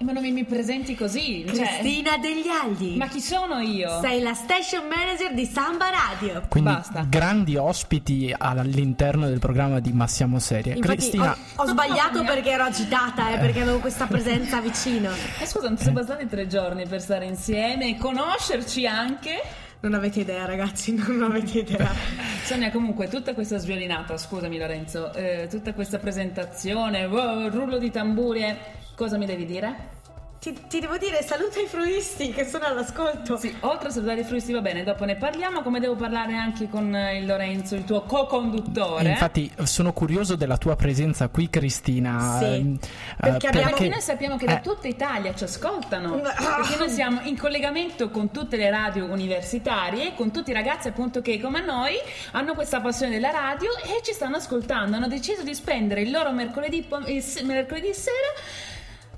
Ma 0.03 0.11
non 0.11 0.21
mi, 0.21 0.31
mi 0.31 0.43
presenti 0.43 0.95
così? 0.95 1.45
cioè- 1.47 1.55
Cristina 1.55 2.17
degli 2.17 2.47
Agli. 2.47 2.97
ma 2.97 3.07
chi 3.07 3.21
sono 3.21 3.59
io? 3.59 3.99
Sei 4.01 4.21
la 4.21 4.33
station 4.33 4.87
manager 4.87 5.33
di 5.33 5.45
Samba 5.45 5.85
Radio. 5.89 6.43
Quindi 6.49 6.71
basta. 6.71 7.05
grandi 7.07 7.55
ospiti 7.55 8.33
all'interno 8.37 9.27
del 9.27 9.39
programma 9.39 9.79
di 9.79 9.91
Ma 9.93 10.07
siamo 10.07 10.39
serie. 10.39 10.73
Infatti 10.75 10.95
Cristina, 10.97 11.35
ho, 11.55 11.63
ho 11.63 11.67
sbagliato 11.67 12.21
mia. 12.23 12.33
perché 12.33 12.49
ero 12.51 12.63
agitata, 12.63 13.33
eh, 13.33 13.37
perché 13.37 13.61
avevo 13.61 13.79
questa 13.79 14.05
presenza 14.07 14.59
vicino. 14.61 15.09
Eh, 15.39 15.45
scusa, 15.45 15.67
non 15.67 15.77
ti 15.77 15.83
sono 15.83 15.95
bastati 15.95 16.27
tre 16.27 16.47
giorni 16.47 16.85
per 16.87 17.01
stare 17.01 17.25
insieme 17.25 17.89
e 17.89 17.97
conoscerci 17.97 18.85
anche? 18.85 19.41
Non 19.81 19.93
avete 19.95 20.21
idea, 20.21 20.45
ragazzi, 20.45 20.93
non 20.95 21.23
avete 21.23 21.59
idea. 21.59 21.91
Sonia, 22.43 22.71
comunque, 22.71 23.07
tutta 23.09 23.33
questa 23.33 23.57
sviolinata, 23.57 24.17
scusami 24.17 24.57
Lorenzo, 24.57 25.13
eh, 25.13 25.47
tutta 25.49 25.73
questa 25.73 25.97
presentazione, 25.97 27.05
wow, 27.05 27.49
rullo 27.49 27.77
di 27.77 27.91
tamburi, 27.91 28.43
eh, 28.43 28.57
cosa 28.95 29.17
mi 29.17 29.25
devi 29.25 29.45
dire? 29.45 30.01
Ti, 30.43 30.53
ti 30.67 30.81
devo 30.81 30.97
dire, 30.97 31.23
saluta 31.23 31.61
i 31.61 31.67
fruisti 31.67 32.33
che 32.33 32.43
sono 32.45 32.65
all'ascolto. 32.65 33.37
Sì, 33.37 33.55
oltre 33.61 33.87
a 33.87 33.91
salutare 33.91 34.19
i 34.19 34.23
fruisti 34.25 34.51
va 34.51 34.59
bene, 34.59 34.83
dopo 34.83 35.05
ne 35.05 35.15
parliamo, 35.15 35.61
come 35.61 35.79
devo 35.79 35.95
parlare 35.95 36.35
anche 36.35 36.67
con 36.67 36.93
eh, 36.93 37.17
il 37.19 37.25
Lorenzo, 37.25 37.75
il 37.75 37.85
tuo 37.85 38.01
co-conduttore. 38.01 39.07
infatti 39.07 39.49
sono 39.63 39.93
curioso 39.93 40.35
della 40.35 40.57
tua 40.57 40.75
presenza 40.75 41.29
qui, 41.29 41.49
Cristina. 41.49 42.39
Sì, 42.39 42.43
ehm, 42.43 42.77
perché 43.17 43.45
eh, 43.45 43.49
abbiamo- 43.51 43.69
Perché 43.69 43.87
noi 43.87 44.01
sappiamo 44.01 44.35
che 44.35 44.45
da 44.45 44.57
eh, 44.57 44.61
tutta 44.61 44.89
Italia 44.89 45.33
ci 45.33 45.45
ascoltano, 45.45 46.19
perché 46.19 46.75
noi 46.77 46.89
siamo 46.89 47.21
in 47.23 47.37
collegamento 47.37 48.09
con 48.09 48.29
tutte 48.29 48.57
le 48.57 48.69
radio 48.69 49.05
universitarie, 49.05 50.13
con 50.13 50.31
tutti 50.31 50.49
i 50.49 50.53
ragazzi 50.53 50.89
appunto 50.89 51.21
che 51.21 51.39
come 51.39 51.61
noi 51.63 51.93
hanno 52.33 52.53
questa 52.53 52.81
passione 52.81 53.13
della 53.13 53.31
radio 53.31 53.69
e 53.77 54.01
ci 54.03 54.11
stanno 54.11 54.35
ascoltando, 54.35 54.97
hanno 54.97 55.07
deciso 55.07 55.41
di 55.41 55.55
spendere 55.55 56.01
il 56.01 56.11
loro 56.11 56.33
mercoledì, 56.33 56.81
pom- 56.81 57.07
il 57.07 57.21
se- 57.23 57.43
mercoledì 57.43 57.93
sera 57.93 58.27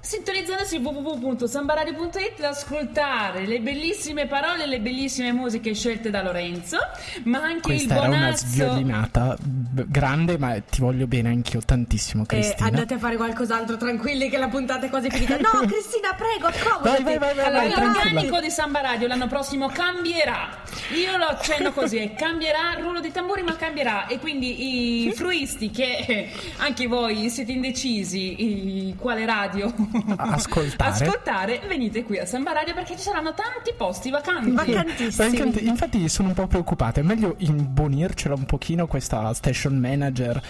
sintonizzandosi 0.05 0.77
www.sambaradio.it 0.77 2.37
ad 2.37 2.45
ascoltare 2.45 3.47
le 3.47 3.59
bellissime 3.59 4.27
parole 4.27 4.63
e 4.63 4.67
le 4.67 4.79
bellissime 4.79 5.31
musiche 5.31 5.73
scelte 5.73 6.11
da 6.11 6.21
Lorenzo, 6.21 6.77
ma 7.23 7.39
anche 7.41 7.61
Questa 7.61 7.95
il 7.95 7.99
era 7.99 8.07
una 8.09 8.35
sviolinata 8.35 9.35
grande, 9.41 10.37
ma 10.37 10.59
ti 10.61 10.81
voglio 10.81 11.07
bene 11.07 11.29
anch'io 11.29 11.59
tantissimo, 11.65 12.21
Eh, 12.23 12.27
Cristina. 12.27 12.67
andate 12.67 12.93
a 12.93 12.97
fare 12.99 13.15
qualcos'altro 13.15 13.77
tranquilli 13.77 14.29
che 14.29 14.37
la 14.37 14.47
puntata 14.47 14.85
è 14.85 14.89
quasi 14.89 15.09
finita. 15.09 15.37
No, 15.37 15.49
Cristina, 15.65 16.13
prego, 16.15 16.47
accomodati. 16.47 17.01
Vai, 17.03 17.17
vai, 17.17 17.33
vai, 17.33 17.45
Allora, 17.45 17.67
l'organico 17.67 18.39
di 18.39 18.49
Samba 18.51 18.81
Radio 18.81 19.07
l'anno 19.07 19.27
prossimo 19.27 19.69
cambierà. 19.69 20.61
Io 20.95 21.17
lo 21.17 21.25
accenno 21.25 21.71
così, 21.71 21.97
eh, 21.97 22.13
cambierà, 22.13 22.75
rullo 22.79 22.99
di 22.99 23.11
tamburi, 23.11 23.41
ma 23.41 23.55
cambierà. 23.55 24.05
E 24.05 24.19
quindi 24.19 25.07
i 25.07 25.11
fruisti 25.13 25.71
che 25.71 26.05
eh, 26.07 26.31
anche 26.57 26.85
voi 26.85 27.31
siete 27.31 27.51
indecisi 27.53 28.93
quale 28.99 29.25
radio 29.25 29.73
Ascoltare. 30.17 30.91
ascoltare, 30.91 31.61
venite 31.67 32.03
qui 32.03 32.19
a 32.19 32.25
Samba 32.25 32.53
Radio 32.53 32.73
perché 32.73 32.95
ci 32.95 33.03
saranno 33.03 33.33
tanti 33.33 33.73
posti 33.75 34.09
vacanti. 34.09 34.51
Vacantissimi. 34.51 35.37
Infatti, 35.37 35.67
infatti 35.67 36.09
sono 36.09 36.29
un 36.29 36.33
po' 36.33 36.47
preoccupata, 36.47 36.99
è 36.99 37.03
meglio 37.03 37.35
imbonircela 37.37 38.35
un 38.35 38.45
pochino 38.45 38.87
questa 38.87 39.33
station 39.33 39.77
manager. 39.77 40.41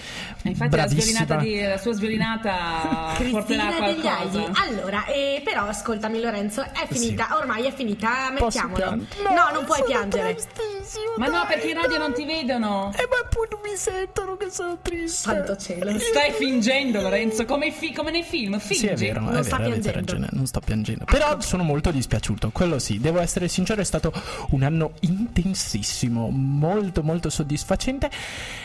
E 0.43 0.49
Infatti 0.49 0.75
la, 0.75 0.83
bravissima. 0.83 1.25
sviolinata 1.25 1.37
di, 1.37 1.61
la 1.61 1.77
sua 1.77 1.93
sviolinata 1.93 2.51
porterà 3.15 3.15
Cristina 3.15 3.69
degli 3.79 4.01
qualcosa. 4.01 4.39
Agli. 4.39 4.51
Allora, 4.53 5.05
eh, 5.05 5.41
però 5.43 5.67
ascoltami 5.67 6.19
Lorenzo, 6.19 6.61
è 6.61 6.87
finita, 6.89 7.37
ormai 7.39 7.65
è 7.65 7.73
finita, 7.73 8.31
mettiamolo. 8.31 8.75
piangere? 8.75 9.33
No, 9.33 9.49
non 9.53 9.65
puoi 9.65 9.83
piangere. 9.85 10.37
Tristissimo, 10.85 11.13
Ma 11.17 11.25
no, 11.25 11.31
dai. 11.31 11.47
perché 11.47 11.67
in 11.69 11.75
radio 11.81 11.97
non 11.97 12.13
ti 12.13 12.25
vedono. 12.25 12.91
Eh, 12.95 13.07
ma 13.09 13.27
poi 13.29 13.47
non 13.49 13.59
mi 13.63 13.75
sentono 13.75 14.37
che 14.37 14.49
sono 14.51 14.77
triste. 14.81 15.29
Santo 15.31 15.55
cielo. 15.57 15.97
Stai 15.99 16.31
fingendo, 16.31 17.01
Lorenzo, 17.01 17.45
come, 17.45 17.67
i 17.67 17.71
fi- 17.71 17.91
come 17.93 18.11
nei 18.11 18.23
film. 18.23 18.59
Fingi. 18.59 18.75
Sì, 18.79 18.87
è 18.87 18.95
vero, 18.95 19.21
Non 19.21 19.37
è 19.37 19.43
sta 19.43 19.57
vero, 19.57 19.71
avete 19.71 19.91
piangendo. 19.91 20.11
ragione, 20.13 20.27
non 20.31 20.45
sto 20.47 20.59
piangendo. 20.59 21.05
Però 21.05 21.39
sono 21.41 21.63
molto 21.63 21.91
dispiaciuto, 21.91 22.49
quello 22.51 22.79
sì, 22.79 22.99
devo 22.99 23.19
essere 23.19 23.47
sincero, 23.47 23.81
è 23.81 23.85
stato 23.85 24.13
un 24.51 24.63
anno 24.63 24.93
intensissimo, 25.01 26.29
molto 26.29 27.03
molto 27.03 27.29
soddisfacente 27.29 28.09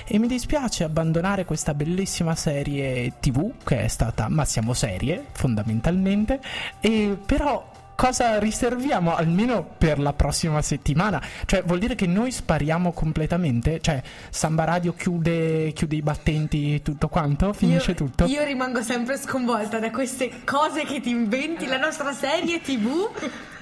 e 0.07 0.19
mi 0.19 0.27
dispiace 0.27 0.85
abbandonare 0.85 1.45
questa 1.45 1.75
bellissima 1.75 2.35
serie 2.35 3.15
TV 3.21 3.53
che 3.65 3.83
è 3.85 3.89
stata 3.89 4.29
Ma 4.29 4.45
siamo 4.45 4.75
serie, 4.75 5.25
fondamentalmente, 5.33 6.41
e 6.81 7.17
però 7.25 7.79
cosa 8.01 8.39
riserviamo 8.39 9.15
almeno 9.15 9.63
per 9.77 9.99
la 9.99 10.15
prossima 10.15 10.63
settimana? 10.63 11.21
Cioè, 11.45 11.63
vuol 11.65 11.79
dire 11.81 11.95
che 11.95 12.07
noi 12.07 12.31
spariamo 12.31 12.93
completamente? 12.93 13.79
Cioè, 13.83 14.01
Samba 14.31 14.65
Radio 14.65 14.95
chiude, 14.95 15.73
chiude 15.75 15.97
i 15.97 16.01
battenti 16.01 16.81
tutto 16.81 17.09
quanto? 17.09 17.53
Finisce 17.53 17.91
io, 17.91 17.97
tutto? 17.99 18.25
Io 18.25 18.43
rimango 18.43 18.81
sempre 18.81 19.19
sconvolta 19.19 19.79
da 19.79 19.91
queste 19.91 20.45
cose 20.45 20.85
che 20.87 21.03
ti 21.03 21.11
inventi, 21.11 21.67
la 21.67 21.77
nostra 21.77 22.15
serie 22.15 22.63
TV. 22.63 23.07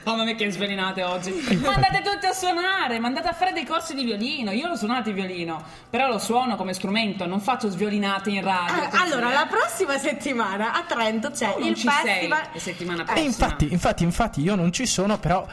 Mamma 0.09 0.25
mia 0.25 0.35
che 0.35 0.51
svelinate 0.51 1.03
oggi. 1.03 1.31
Ma 1.61 1.75
andate 1.75 2.01
tutti 2.03 2.25
a 2.25 2.33
suonare, 2.33 2.99
ma 2.99 3.09
andate 3.09 3.29
a 3.29 3.35
fare 3.35 3.53
dei 3.53 3.67
corsi 3.67 3.95
di 3.95 4.05
violino. 4.05 4.53
Io 4.53 4.67
l'ho 4.67 4.77
suonato 4.77 5.11
il 5.11 5.15
violino, 5.15 5.63
però 5.91 6.09
lo 6.09 6.19
suono 6.19 6.57
come 6.57 6.73
strumento, 6.73 7.27
non 7.27 7.41
faccio 7.41 7.69
sviolinate 7.69 8.31
in 8.31 8.43
radio. 8.43 8.85
Ah, 8.91 9.03
allora, 9.03 9.31
eh. 9.31 9.35
la 9.35 9.47
prossima 9.51 9.99
settimana 9.99 10.73
a 10.73 10.83
Trento 10.89 11.31
c'è 11.31 11.55
non 11.59 11.69
il 11.69 11.77
sei 11.77 11.91
festival. 11.91 12.41
la 12.55 12.59
settimana 12.59 13.03
E 13.03 13.05
prossima. 13.05 13.27
infatti, 13.27 13.69
infatti, 13.71 14.03
infatti, 14.03 14.41
io 14.41 14.55
non 14.55 14.73
ci 14.73 14.87
sono, 14.87 15.19
però 15.19 15.47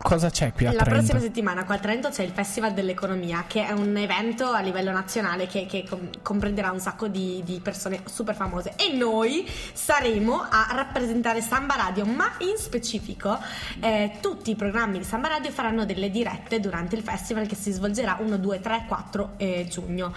cosa 0.00 0.30
c'è 0.30 0.52
qui 0.52 0.66
a 0.66 0.72
La 0.72 0.82
Trento? 0.82 0.94
prossima 0.94 1.20
settimana 1.20 1.64
qua 1.64 1.76
a 1.76 1.78
Trento 1.78 2.08
c'è 2.08 2.22
il 2.22 2.30
Festival 2.32 2.72
dell'Economia, 2.72 3.44
che 3.46 3.66
è 3.66 3.72
un 3.72 3.96
evento 3.96 4.46
a 4.46 4.60
livello 4.60 4.90
nazionale 4.90 5.46
che, 5.46 5.66
che 5.66 5.84
com- 5.88 6.08
comprenderà 6.22 6.70
un 6.70 6.80
sacco 6.80 7.08
di, 7.08 7.42
di 7.44 7.60
persone 7.60 8.02
super 8.04 8.34
famose. 8.34 8.74
E 8.76 8.92
noi 8.92 9.48
saremo 9.72 10.46
a 10.48 10.68
rappresentare 10.72 11.40
Samba 11.40 11.76
Radio, 11.76 12.04
ma 12.04 12.32
in 12.38 12.56
specifico 12.56 13.38
eh, 13.80 14.18
tutti 14.20 14.50
i 14.50 14.56
programmi 14.56 14.98
di 14.98 15.04
Samba 15.04 15.28
Radio 15.28 15.50
faranno 15.50 15.84
delle 15.84 16.10
dirette 16.10 16.60
durante 16.60 16.96
il 16.96 17.02
festival 17.02 17.46
che 17.46 17.54
si 17.54 17.70
svolgerà 17.70 18.18
1, 18.20 18.36
2, 18.38 18.60
3, 18.60 18.84
4 18.86 19.32
eh, 19.36 19.66
giugno. 19.68 20.12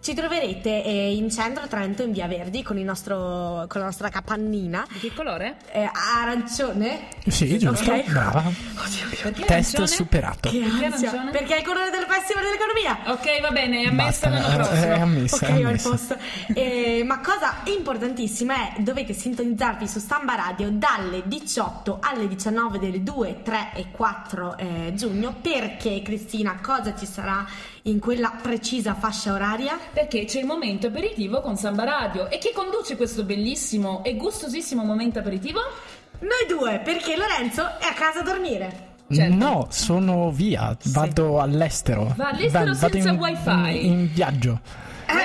Ci 0.00 0.14
troverete 0.14 0.84
eh, 0.84 1.14
in 1.16 1.30
centro 1.30 1.64
a 1.64 1.66
Trento 1.66 2.02
in 2.04 2.12
Via 2.12 2.28
Verdi 2.28 2.62
con, 2.62 2.78
il 2.78 2.84
nostro, 2.84 3.64
con 3.68 3.80
la 3.80 3.86
nostra 3.86 4.08
capannina 4.08 4.86
Di 4.92 5.00
che 5.00 5.12
colore? 5.12 5.56
eh, 5.72 5.90
arancione. 5.92 7.08
Sì, 7.26 7.58
giusto, 7.58 7.90
Ok. 7.92 8.04
brava. 8.10 8.38
Oddio 8.40 9.32
Test 9.32 9.74
arancione? 9.74 9.86
superato. 9.88 10.48
che 10.50 10.58
Perché 10.60 10.84
ansia, 10.84 11.08
arancione? 11.08 11.30
Perché 11.32 11.56
è 11.56 11.58
il 11.58 11.64
colore 11.64 11.90
del 11.90 12.06
Festival 12.08 12.44
dell'Economia. 12.44 13.12
Ok, 13.12 13.40
va 13.40 13.50
bene, 13.50 13.82
è 13.82 13.86
ammessa 13.86 14.28
Basta, 14.28 14.28
l'anno 14.28 14.46
eh, 14.48 14.56
prossimo. 14.56 14.84
è 14.94 15.00
ammessa, 15.00 15.36
Ok, 15.36 15.42
è 15.52 15.66
ho 15.66 15.70
il 15.70 15.80
posto. 15.82 16.16
Eh, 16.54 17.02
ma 17.04 17.20
cosa 17.20 17.54
importantissima 17.64 18.54
è 18.54 18.80
dovete 18.82 19.12
sintonizzarvi 19.12 19.88
su 19.88 19.98
Samba 19.98 20.36
Radio 20.36 20.70
dalle 20.70 21.22
18 21.24 21.98
alle 22.00 22.28
19 22.28 22.78
del 22.78 23.00
2, 23.02 23.42
3 23.42 23.70
e 23.74 23.86
4 23.90 24.56
eh, 24.58 24.92
giugno 24.94 25.34
perché 25.40 26.00
Cristina 26.02 26.58
cosa 26.62 26.94
ci 26.94 27.06
sarà 27.06 27.44
in 27.82 27.98
quella 28.00 28.32
precisa 28.40 28.94
fascia 28.94 29.32
oraria? 29.32 29.78
Perché 29.96 30.26
c'è 30.26 30.40
il 30.40 30.44
momento 30.44 30.88
aperitivo 30.88 31.40
con 31.40 31.56
Samba 31.56 31.84
Radio. 31.84 32.28
E 32.28 32.36
chi 32.36 32.52
conduce 32.52 32.96
questo 32.96 33.24
bellissimo 33.24 34.04
e 34.04 34.14
gustosissimo 34.14 34.84
momento 34.84 35.20
aperitivo? 35.20 35.58
Noi 36.18 36.46
due, 36.46 36.82
perché 36.84 37.16
Lorenzo 37.16 37.62
è 37.62 37.86
a 37.86 37.94
casa 37.94 38.20
a 38.20 38.22
dormire. 38.22 38.88
Certo. 39.10 39.34
No, 39.34 39.66
sono 39.70 40.30
via, 40.30 40.76
vado 40.88 41.40
all'estero. 41.40 42.12
Va 42.14 42.28
all'estero 42.28 42.74
vado 42.74 42.76
senza 42.76 43.08
in, 43.08 43.18
wifi. 43.18 43.86
In, 43.86 43.92
in 43.92 44.12
viaggio. 44.12 44.60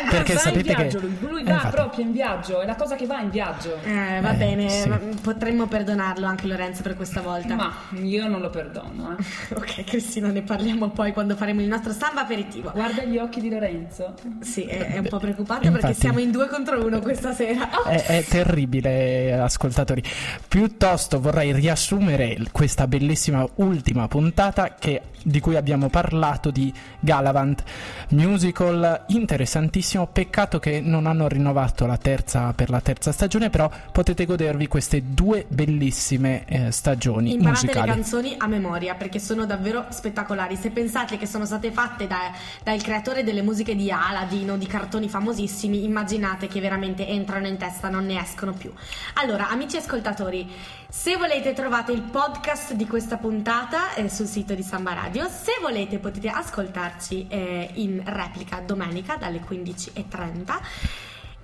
Perché 0.09 0.33
va 0.33 0.39
sapete 0.39 0.71
in 0.71 0.75
viaggio, 0.77 0.99
che 0.99 1.05
lui, 1.05 1.17
lui 1.29 1.41
Eh, 1.41 1.43
va 1.45 1.51
infatti. 1.51 1.75
proprio 1.75 2.05
in 2.05 2.11
viaggio, 2.11 2.61
è 2.61 2.65
la 2.65 2.75
cosa 2.75 2.95
che 2.95 3.05
va 3.05 3.19
in 3.19 3.29
viaggio. 3.29 3.77
Eh, 3.83 4.19
va 4.21 4.31
Eh, 4.33 4.35
bene, 4.37 4.69
sì. 4.69 4.89
potremmo 5.21 5.67
perdonarlo 5.67 6.25
anche 6.25 6.47
Lorenzo 6.47 6.81
per 6.81 6.95
questa 6.95 7.21
volta. 7.21 7.55
Ma 7.55 7.73
io 8.01 8.27
non 8.27 8.41
lo 8.41 8.49
perdono, 8.49 9.15
eh. 9.17 9.23
Ok, 9.55 9.83
Cristina, 9.83 10.29
ne 10.29 10.41
parliamo 10.41 10.89
poi 10.89 11.11
quando 11.13 11.35
faremo 11.35 11.61
il 11.61 11.67
nostro 11.67 11.91
Samba 11.93 12.21
aperitivo. 12.21 12.71
Guarda 12.73 13.03
gli 13.03 13.17
occhi 13.17 13.39
di 13.41 13.49
Lorenzo. 13.49 14.13
Sì, 14.39 14.63
è, 14.65 14.93
è 14.93 14.97
un 14.97 15.07
po' 15.07 15.19
preoccupato 15.19 15.65
Infatti. 15.65 15.81
perché 15.85 15.99
siamo 15.99 16.19
in 16.19 16.31
due 16.31 16.47
contro 16.47 16.83
uno 16.85 16.99
questa 16.99 17.33
sera. 17.33 17.69
È, 17.91 18.03
è 18.05 18.23
terribile, 18.25 19.33
ascoltatori. 19.39 20.01
Piuttosto 20.47 21.19
vorrei 21.19 21.51
riassumere 21.53 22.37
questa 22.51 22.87
bellissima 22.87 23.45
ultima 23.55 24.07
puntata 24.07 24.75
che- 24.79 25.01
di 25.23 25.39
cui 25.39 25.55
abbiamo 25.55 25.89
parlato 25.89 26.49
di 26.49 26.73
Galavant, 26.99 27.63
musical 28.09 29.03
interessantissimo 29.07 29.90
bellissimo. 29.91 30.07
Peccato 30.07 30.59
che 30.59 30.79
non 30.81 31.05
hanno 31.05 31.27
rinnovato 31.27 31.85
la 31.85 31.97
terza 31.97 32.53
per 32.53 32.69
la 32.69 32.79
terza 32.81 33.11
stagione, 33.11 33.49
però 33.49 33.69
potete 33.91 34.25
godervi 34.25 34.67
queste 34.67 35.01
due 35.13 35.45
bellissime 35.47 36.45
eh, 36.45 36.71
stagioni 36.71 37.33
Imparate 37.33 37.65
musicali. 37.65 37.87
le 37.87 37.93
canzoni 37.95 38.35
a 38.37 38.47
memoria 38.47 38.95
perché 38.95 39.19
sono 39.19 39.45
davvero 39.45 39.85
spettacolari. 39.89 40.55
Se 40.55 40.69
pensate 40.69 41.17
che 41.17 41.25
sono 41.25 41.45
state 41.45 41.71
fatte 41.71 42.07
da- 42.07 42.31
dal 42.63 42.81
creatore 42.81 43.23
delle 43.23 43.41
musiche 43.41 43.75
di 43.75 43.91
Aladdin 43.91 44.51
o 44.51 44.57
di 44.57 44.67
cartoni 44.67 45.09
famosissimi, 45.09 45.83
immaginate 45.83 46.47
che 46.47 46.59
veramente 46.59 47.07
entrano 47.07 47.47
in 47.47 47.57
testa, 47.57 47.89
non 47.89 48.05
ne 48.05 48.21
escono 48.21 48.53
più. 48.53 48.71
Allora, 49.15 49.49
amici 49.49 49.77
ascoltatori, 49.77 50.49
se 50.91 51.15
volete 51.15 51.53
trovate 51.53 51.93
il 51.93 52.01
podcast 52.01 52.73
di 52.73 52.85
questa 52.85 53.15
puntata 53.15 53.93
eh, 53.93 54.09
sul 54.09 54.25
sito 54.25 54.53
di 54.53 54.61
Samba 54.61 54.91
Radio. 54.91 55.29
Se 55.29 55.53
volete 55.61 55.99
potete 55.99 56.27
ascoltarci 56.27 57.27
eh, 57.29 57.69
in 57.75 58.01
replica 58.03 58.59
domenica 58.59 59.15
dalle 59.15 59.39
15.30. 59.39 60.59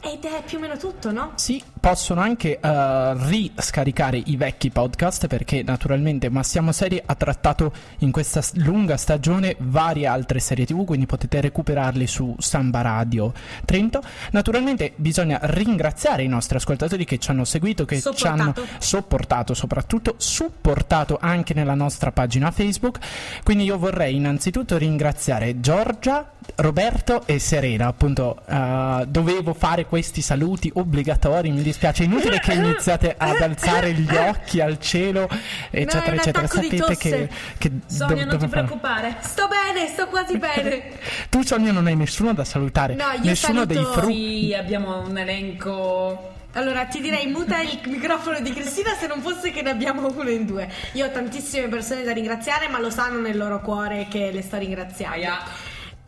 Ed 0.03 0.25
è 0.25 0.43
più 0.43 0.57
o 0.57 0.61
meno 0.61 0.75
tutto, 0.75 1.13
no? 1.13 1.31
Sì, 1.35 1.63
possono 1.87 2.19
anche 2.19 2.59
eh, 2.59 3.13
riscaricare 3.29 4.21
i 4.25 4.35
vecchi 4.35 4.71
podcast 4.71 5.27
perché 5.27 5.63
naturalmente 5.63 6.27
Ma 6.27 6.43
Siamo 6.43 6.73
Serie 6.73 7.01
ha 7.05 7.15
trattato 7.15 7.71
in 7.99 8.11
questa 8.11 8.43
lunga 8.55 8.97
stagione 8.97 9.55
varie 9.59 10.05
altre 10.05 10.41
serie 10.41 10.65
tv, 10.65 10.83
quindi 10.83 11.05
potete 11.05 11.39
recuperarli 11.39 12.05
su 12.05 12.35
Samba 12.39 12.81
Radio 12.81 13.31
Trento. 13.63 14.01
Naturalmente 14.31 14.91
bisogna 14.97 15.39
ringraziare 15.43 16.23
i 16.23 16.27
nostri 16.27 16.57
ascoltatori 16.57 17.05
che 17.05 17.19
ci 17.19 17.31
hanno 17.31 17.45
seguito, 17.45 17.85
che 17.85 18.01
ci 18.01 18.27
hanno 18.27 18.53
Sopportato. 18.53 18.67
sopportato, 18.79 19.53
soprattutto 19.53 20.15
supportato 20.17 21.17
anche 21.21 21.53
nella 21.53 21.73
nostra 21.73 22.11
pagina 22.11 22.51
Facebook. 22.51 22.99
Quindi 23.45 23.63
io 23.63 23.77
vorrei 23.77 24.15
innanzitutto 24.17 24.75
ringraziare 24.75 25.61
Giorgia, 25.61 26.31
Roberto 26.55 27.25
e 27.25 27.39
Serena. 27.39 27.87
Appunto, 27.87 28.41
eh, 28.45 29.05
dovevo 29.07 29.53
fare 29.53 29.85
questi 29.85 30.21
saluti 30.21 30.69
obbligatori. 30.73 31.49
Mi 31.49 31.55
dispiace, 31.57 31.75
è 31.79 32.03
inutile 32.03 32.39
che 32.39 32.53
iniziate 32.53 33.15
ad 33.17 33.41
alzare 33.41 33.93
gli 33.93 34.15
occhi 34.15 34.59
al 34.61 34.79
cielo, 34.79 35.27
eccetera, 35.69 36.11
un 36.11 36.17
eccetera. 36.17 36.47
Sapete 36.47 36.97
che, 36.97 37.29
che 37.57 37.71
Sonia, 37.85 38.25
dov- 38.25 38.31
non 38.31 38.37
ti 38.39 38.47
fare- 38.47 38.49
preoccupare. 38.63 39.15
Sto 39.21 39.47
bene, 39.47 39.87
sto 39.87 40.07
quasi 40.07 40.37
bene. 40.39 40.91
Tu, 41.29 41.43
Sonia, 41.43 41.71
non 41.71 41.87
hai 41.87 41.95
nessuno 41.95 42.33
da 42.33 42.43
salutare. 42.43 42.95
No, 42.95 43.05
io 43.13 43.19
nessuno 43.23 43.65
saluto- 43.65 43.73
dei 43.73 43.83
fru. 43.83 44.11
Sì, 44.11 44.55
abbiamo 44.57 45.01
un 45.07 45.17
elenco. 45.17 46.33
Allora 46.53 46.85
ti 46.85 47.01
direi 47.01 47.27
muta 47.27 47.59
il 47.61 47.79
microfono 47.85 48.39
di 48.39 48.51
Cristina 48.51 48.95
se 48.99 49.05
non 49.05 49.21
fosse 49.21 49.51
che 49.51 49.61
ne 49.61 49.69
abbiamo 49.69 50.07
uno 50.07 50.29
in 50.29 50.45
due. 50.45 50.67
Io 50.93 51.05
ho 51.05 51.11
tantissime 51.11 51.67
persone 51.67 52.03
da 52.03 52.13
ringraziare, 52.13 52.67
ma 52.67 52.79
lo 52.79 52.89
sanno 52.89 53.19
nel 53.19 53.37
loro 53.37 53.61
cuore 53.61 54.07
che 54.09 54.31
le 54.31 54.41
sto 54.41 54.57
ringraziando. 54.57 55.15
Aia. 55.15 55.37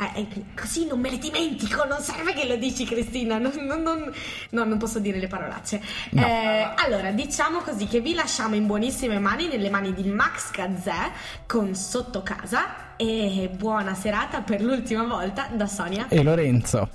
Eh, 0.01 0.11
eh, 0.21 0.27
così 0.55 0.85
non 0.87 0.99
me 1.01 1.09
le 1.09 1.17
dimentico, 1.17 1.83
non 1.83 1.99
serve 1.99 2.31
che 2.33 2.47
lo 2.47 2.55
dici 2.55 2.85
Cristina, 2.85 3.37
non, 3.37 3.51
non- 3.65 3.81
non- 3.81 4.13
no, 4.51 4.63
non 4.63 4.77
posso 4.77 4.99
dire 4.99 5.19
le 5.19 5.27
parolacce. 5.27 5.81
No. 6.11 6.25
Eh, 6.25 6.73
allora, 6.77 7.11
diciamo 7.11 7.59
così 7.59 7.85
che 7.85 7.99
vi 7.99 8.13
lasciamo 8.13 8.55
in 8.55 8.65
buonissime 8.65 9.19
mani, 9.19 9.47
nelle 9.49 9.69
mani 9.69 9.93
di 9.93 10.07
Max 10.09 10.51
Gazzè 10.51 11.11
con 11.45 11.75
Sotto 11.75 12.23
Casa 12.23 12.95
e 12.95 13.49
buona 13.53 13.93
serata 13.93 14.41
per 14.41 14.61
l'ultima 14.61 15.03
volta 15.03 15.49
da 15.51 15.67
Sonia. 15.67 16.07
E 16.07 16.23
Lorenzo. 16.23 16.89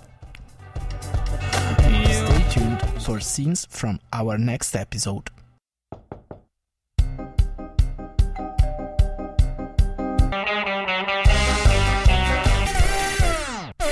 Stay 1.79 2.45
tuned 2.53 2.81
for 3.01 3.21
scenes 3.23 3.67
from 3.69 3.99
our 4.17 4.39
next 4.39 4.75
episode. 4.75 5.31